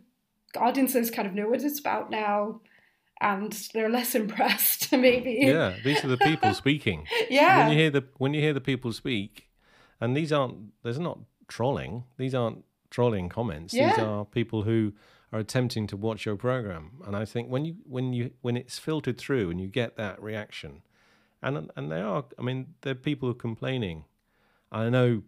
audiences 0.57 1.09
kind 1.09 1.27
of 1.27 1.33
know 1.33 1.47
what 1.47 1.61
it's 1.61 1.79
about 1.79 2.09
now 2.09 2.59
and 3.21 3.53
they're 3.73 3.89
less 3.89 4.15
impressed 4.21 4.91
maybe 4.91 5.39
yeah, 5.41 5.75
these 5.83 6.03
are 6.03 6.09
the 6.09 6.17
people 6.17 6.53
speaking. 6.53 7.05
yeah 7.29 7.59
when 7.59 7.71
you 7.71 7.77
hear 7.77 7.89
the 7.89 8.03
when 8.17 8.33
you 8.33 8.41
hear 8.41 8.53
the 8.53 8.61
people 8.61 8.91
speak, 8.91 9.47
and 9.99 10.17
these 10.17 10.33
aren't 10.33 10.73
there's 10.83 10.99
not 10.99 11.19
trolling. 11.47 12.03
These 12.17 12.33
aren't 12.33 12.65
trolling 12.91 13.29
comments. 13.29 13.73
These 13.89 13.99
are 14.03 14.25
people 14.25 14.63
who 14.63 14.93
are 15.33 15.39
attempting 15.39 15.87
to 15.87 15.97
watch 15.97 16.25
your 16.25 16.35
program. 16.35 17.01
And 17.07 17.15
I 17.15 17.25
think 17.25 17.49
when 17.49 17.65
you 17.65 17.77
when 17.85 18.13
you 18.13 18.31
when 18.41 18.55
it's 18.55 18.77
filtered 18.77 19.17
through 19.17 19.49
and 19.49 19.59
you 19.59 19.67
get 19.67 19.95
that 19.95 20.21
reaction, 20.21 20.83
and 21.41 21.71
and 21.75 21.91
they 21.91 22.01
are 22.01 22.25
I 22.37 22.43
mean 22.43 22.75
they're 22.81 22.93
people 22.93 23.27
who 23.27 23.31
are 23.31 23.39
complaining. 23.49 24.05
I 24.71 24.89
know 24.89 25.23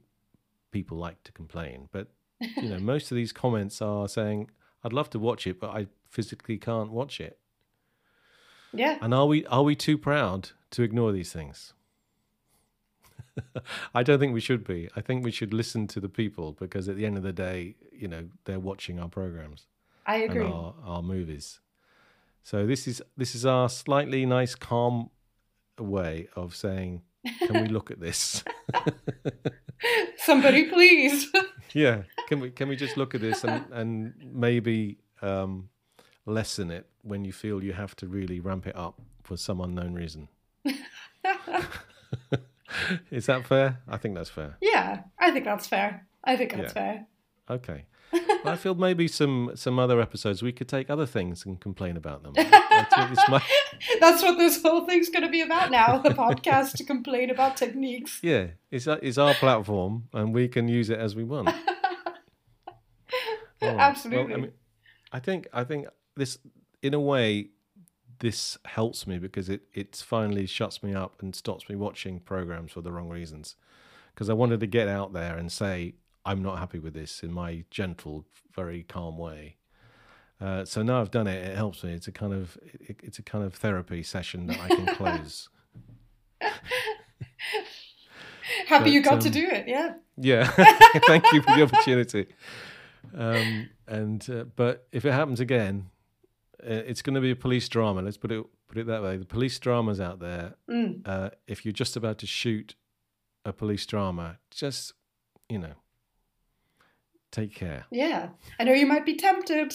people 0.71 0.97
like 0.97 1.23
to 1.23 1.31
complain, 1.31 1.89
but 1.91 2.09
you 2.39 2.69
know 2.69 2.79
most 2.93 3.11
of 3.11 3.15
these 3.15 3.31
comments 3.31 3.81
are 3.81 4.07
saying 4.07 4.51
I'd 4.83 4.93
love 4.93 5.09
to 5.11 5.19
watch 5.19 5.47
it, 5.47 5.59
but 5.59 5.71
I 5.71 5.87
physically 6.09 6.57
can't 6.57 6.91
watch 6.91 7.19
it. 7.19 7.39
yeah 8.73 8.97
And 9.01 9.13
are 9.13 9.25
we 9.25 9.45
are 9.47 9.63
we 9.63 9.75
too 9.75 9.97
proud 9.97 10.51
to 10.71 10.83
ignore 10.83 11.11
these 11.11 11.31
things? 11.31 11.73
I 13.95 14.03
don't 14.03 14.19
think 14.19 14.33
we 14.33 14.39
should 14.39 14.63
be. 14.63 14.89
I 14.95 15.01
think 15.01 15.23
we 15.23 15.31
should 15.31 15.53
listen 15.53 15.87
to 15.87 15.99
the 15.99 16.09
people 16.09 16.53
because 16.53 16.89
at 16.89 16.95
the 16.95 17.05
end 17.05 17.17
of 17.17 17.23
the 17.23 17.33
day, 17.33 17.75
you 17.91 18.07
know, 18.07 18.29
they're 18.45 18.59
watching 18.59 18.99
our 18.99 19.09
programs 19.09 19.67
i 20.05 20.17
agree 20.17 20.45
our, 20.45 20.75
our 20.83 21.01
movies. 21.01 21.59
So 22.43 22.65
this 22.65 22.87
is 22.87 23.01
this 23.15 23.35
is 23.35 23.45
our 23.45 23.69
slightly 23.69 24.25
nice, 24.25 24.53
calm 24.55 25.09
way 25.79 26.27
of 26.35 26.55
saying, 26.55 27.03
"Can 27.47 27.61
we 27.61 27.67
look 27.75 27.89
at 27.89 27.99
this? 27.99 28.43
somebody 30.17 30.69
please 30.69 31.29
yeah, 31.73 32.03
can 32.27 32.39
we 32.39 32.51
can 32.51 32.67
we 32.67 32.75
just 32.75 32.97
look 32.97 33.15
at 33.15 33.21
this 33.21 33.43
and 33.43 33.65
and 33.71 34.13
maybe 34.33 34.97
um, 35.21 35.69
lessen 36.25 36.69
it 36.69 36.87
when 37.01 37.23
you 37.23 37.31
feel 37.31 37.63
you 37.63 37.73
have 37.73 37.95
to 37.97 38.07
really 38.07 38.39
ramp 38.39 38.67
it 38.67 38.75
up 38.75 38.99
for 39.23 39.37
some 39.37 39.61
unknown 39.61 39.93
reason." 39.93 40.27
is 43.11 43.25
that 43.27 43.45
fair? 43.45 43.79
I 43.87 43.97
think 43.97 44.15
that's 44.15 44.29
fair. 44.29 44.57
yeah 44.61 45.01
i 45.19 45.31
think 45.31 45.45
that's 45.45 45.67
fair 45.67 46.05
i 46.23 46.35
think 46.35 46.51
that's 46.53 46.73
Yeah. 46.75 46.81
fair 46.81 47.05
Okay. 47.49 47.85
Well, 48.13 48.53
I 48.53 48.55
feel 48.55 48.73
maybe 48.75 49.07
some 49.09 49.51
some 49.55 49.77
other 49.77 49.99
episodes 49.99 50.41
we 50.41 50.53
could 50.53 50.69
take 50.69 50.89
other 50.89 51.05
things 51.05 51.45
and 51.45 51.59
complain 51.59 51.97
about 51.97 52.23
them. 52.23 52.33
I 52.37 52.85
think 52.85 53.11
it's 53.11 53.27
my, 53.29 53.41
that's 53.99 54.21
what 54.23 54.37
this 54.37 54.61
whole 54.61 54.85
thing's 54.85 55.09
going 55.09 55.23
to 55.23 55.29
be 55.29 55.41
about 55.41 55.69
now 55.71 55.97
the 55.97 56.11
podcast 56.11 56.77
to 56.77 56.83
complain 56.85 57.29
about 57.29 57.57
techniques 57.57 58.19
yeah, 58.23 58.47
it's 58.71 58.87
our- 58.87 58.99
it's 59.01 59.17
our 59.17 59.33
platform 59.33 60.07
and 60.13 60.33
we 60.33 60.47
can 60.47 60.67
use 60.69 60.89
it 60.89 60.99
as 60.99 61.15
we 61.17 61.23
want. 61.25 61.49
Right. 63.61 63.71
Well, 63.75 63.79
Absolutely. 63.79 64.33
I 64.33 64.37
mean, 64.37 64.51
I 65.11 65.19
think 65.19 65.47
I 65.53 65.63
think 65.63 65.87
this, 66.15 66.37
in 66.81 66.93
a 66.93 66.99
way, 66.99 67.49
this 68.23 68.57
helps 68.63 69.05
me 69.05 69.19
because 69.19 69.49
it 69.49 69.63
it 69.73 69.97
finally 69.97 70.45
shuts 70.45 70.81
me 70.81 70.93
up 70.93 71.21
and 71.21 71.35
stops 71.35 71.67
me 71.67 71.75
watching 71.75 72.21
programs 72.21 72.71
for 72.71 72.79
the 72.79 72.89
wrong 72.89 73.09
reasons. 73.09 73.57
Because 74.13 74.29
I 74.29 74.33
wanted 74.33 74.61
to 74.61 74.67
get 74.67 74.87
out 74.87 75.11
there 75.11 75.35
and 75.35 75.51
say 75.51 75.95
I'm 76.25 76.41
not 76.41 76.57
happy 76.57 76.79
with 76.79 76.93
this 76.93 77.21
in 77.21 77.33
my 77.33 77.65
gentle, 77.69 78.25
very 78.55 78.83
calm 78.83 79.17
way. 79.17 79.57
Uh, 80.39 80.63
so 80.63 80.81
now 80.83 81.01
I've 81.01 81.11
done 81.11 81.27
it. 81.27 81.45
It 81.45 81.57
helps 81.57 81.83
me. 81.83 81.91
It's 81.91 82.07
a 82.07 82.13
kind 82.13 82.31
of 82.33 82.57
it, 82.63 82.95
it's 83.03 83.19
a 83.19 83.23
kind 83.23 83.43
of 83.43 83.55
therapy 83.55 84.01
session 84.03 84.47
that 84.47 84.57
I 84.61 84.69
can 84.69 84.85
close. 84.95 85.49
happy 88.67 88.91
you 88.91 89.01
But, 89.01 89.09
got 89.09 89.21
to 89.21 89.27
um, 89.27 89.33
do 89.33 89.47
it 89.49 89.67
yeah 89.67 89.95
Yeah, 90.17 90.47
thank 91.07 91.25
you 91.33 91.41
for 91.41 91.55
the 91.57 91.63
opportunity. 91.63 92.27
Um, 93.13 93.69
and 93.85 94.29
uh, 94.29 94.45
but 94.55 94.87
if 94.93 95.03
it 95.03 95.11
happens 95.11 95.41
again, 95.41 95.89
uh, 96.61 96.83
it's 96.85 97.01
going 97.01 97.15
to 97.15 97.21
be 97.21 97.31
a 97.31 97.35
police 97.35 97.67
drama. 97.67 98.01
Let's 98.01 98.17
put 98.17 98.31
it 98.31 98.45
put 98.67 98.77
it 98.77 98.87
that 98.87 99.03
way. 99.03 99.17
The 99.17 99.25
police 99.25 99.57
dramas 99.59 99.99
out 99.99 100.19
there. 100.19 100.55
Mm. 100.69 101.01
Uh, 101.05 101.29
if 101.47 101.65
you're 101.65 101.73
just 101.73 101.95
about 101.95 102.17
to 102.19 102.27
shoot 102.27 102.75
a 103.45 103.53
police 103.53 103.85
drama, 103.85 104.37
just 104.51 104.93
you 105.49 105.59
know, 105.59 105.73
take 107.31 107.53
care. 107.53 107.85
Yeah, 107.91 108.29
I 108.59 108.63
know 108.63 108.73
you 108.73 108.85
might 108.85 109.05
be 109.05 109.15
tempted, 109.15 109.73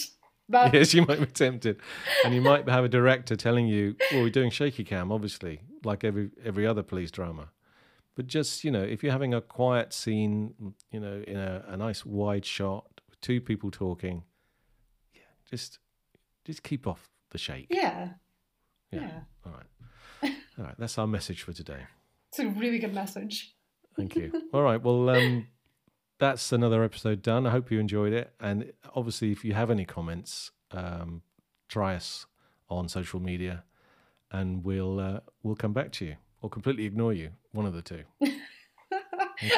but 0.49 0.73
yes, 0.73 0.95
you 0.95 1.05
might 1.05 1.21
be 1.21 1.27
tempted, 1.27 1.81
and 2.25 2.35
you 2.35 2.41
might 2.41 2.69
have 2.69 2.85
a 2.85 2.89
director 2.89 3.37
telling 3.37 3.67
you, 3.67 3.97
"Well, 4.13 4.23
we're 4.23 4.31
doing 4.31 4.51
shaky 4.51 4.85
cam, 4.85 5.13
obviously, 5.13 5.61
like 5.85 6.05
every 6.05 6.31
every 6.45 6.67
other 6.67 6.83
police 6.83 7.11
drama." 7.11 7.51
But 8.15 8.27
just 8.27 8.65
you 8.65 8.71
know, 8.71 8.83
if 8.83 9.03
you're 9.03 9.13
having 9.13 9.35
a 9.35 9.41
quiet 9.41 9.93
scene, 9.93 10.75
you 10.91 11.01
know, 11.01 11.23
in 11.27 11.37
a, 11.37 11.65
a 11.69 11.77
nice 11.77 12.05
wide 12.05 12.47
shot 12.47 13.01
with 13.09 13.21
two 13.21 13.41
people 13.41 13.71
talking, 13.71 14.25
yeah, 15.15 15.21
just 15.49 15.79
just 16.49 16.63
keep 16.63 16.87
off 16.87 17.11
the 17.31 17.39
shake. 17.39 17.67
yeah, 17.71 18.09
Yeah. 18.91 19.01
yeah. 19.01 19.21
All 19.45 19.53
right. 19.53 20.33
All 20.59 20.65
right. 20.65 20.75
That's 20.79 20.97
our 20.99 21.07
message 21.07 21.43
for 21.43 21.53
today. 21.53 21.83
it's 22.31 22.39
a 22.39 22.49
really 22.49 22.79
good 22.79 22.95
message. 22.95 23.55
Thank 23.97 24.17
you. 24.17 24.33
All 24.55 24.63
right. 24.63 24.83
Well, 24.83 25.11
um, 25.11 25.47
that's 26.19 26.51
another 26.53 26.83
episode 26.83 27.21
done. 27.23 27.47
I 27.47 27.51
hope 27.51 27.71
you 27.71 27.79
enjoyed 27.79 28.13
it. 28.15 28.33
And 28.41 28.73
obviously, 28.95 29.31
if 29.31 29.45
you 29.45 29.53
have 29.55 29.71
any 29.71 29.85
comments, 29.85 30.51
um, 30.71 31.23
try 31.69 31.95
us 31.95 32.27
on 32.71 32.89
social 32.89 33.21
media, 33.21 33.65
and 34.33 34.65
we'll 34.65 34.99
uh, 35.01 35.21
we'll 35.43 35.57
come 35.57 35.73
back 35.75 35.93
to 35.93 36.05
you 36.07 36.17
or 36.41 36.49
completely 36.49 36.85
ignore 36.87 37.13
you. 37.13 37.31
One 37.53 37.67
of 37.67 37.75
the 37.75 37.83
two. 37.83 38.03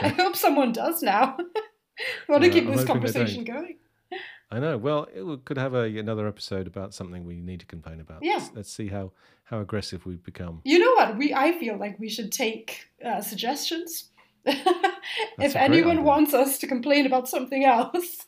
I 0.02 0.08
hope 0.08 0.36
someone 0.36 0.72
does 0.72 1.02
now. 1.02 1.36
I 1.38 2.32
want 2.32 2.44
to 2.44 2.50
keep 2.50 2.66
this 2.66 2.84
conversation 2.84 3.44
going. 3.44 3.76
I 4.50 4.58
know. 4.58 4.76
Well, 4.78 5.06
it 5.14 5.44
could 5.44 5.58
have 5.58 5.74
a, 5.74 5.82
another 5.98 6.26
episode 6.26 6.66
about 6.66 6.92
something 6.92 7.24
we 7.24 7.40
need 7.40 7.60
to 7.60 7.66
complain 7.66 8.00
about. 8.00 8.22
Yeah. 8.22 8.34
Let's, 8.34 8.50
let's 8.54 8.72
see 8.72 8.88
how 8.88 9.12
how 9.44 9.60
aggressive 9.60 10.06
we've 10.06 10.22
become. 10.22 10.60
You 10.64 10.78
know 10.78 10.92
what? 10.94 11.16
We 11.16 11.32
I 11.34 11.58
feel 11.58 11.76
like 11.76 11.98
we 11.98 12.08
should 12.08 12.32
take 12.32 12.86
uh, 13.04 13.20
suggestions. 13.20 14.10
if 14.44 15.54
anyone 15.54 15.98
idea. 15.98 16.02
wants 16.02 16.34
us 16.34 16.58
to 16.58 16.66
complain 16.66 17.04
about 17.06 17.28
something 17.28 17.64
else, 17.64 18.26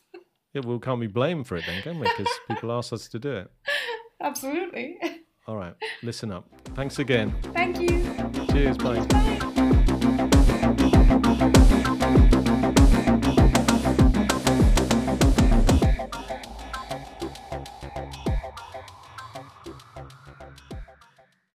Yeah, 0.53 0.61
well, 0.63 0.77
can't 0.79 1.01
be 1.01 1.07
blamed 1.07 1.47
for 1.47 1.55
it 1.57 1.63
then, 1.65 1.81
can 1.81 1.99
we? 1.99 2.07
Because 2.07 2.31
people 2.47 2.71
asked 2.71 2.93
us 2.93 3.07
to 3.07 3.19
do 3.19 3.31
it. 3.31 3.51
absolutely. 4.21 4.99
All 5.47 5.57
right. 5.57 5.73
Listen 6.03 6.31
up. 6.31 6.47
Thanks 6.75 6.99
again. 6.99 7.33
Thank 7.53 7.79
you. 7.81 8.03
Cheers. 8.51 8.77
Bye. 8.77 8.99
Bye. 9.07 9.07
Bye. 9.07 9.39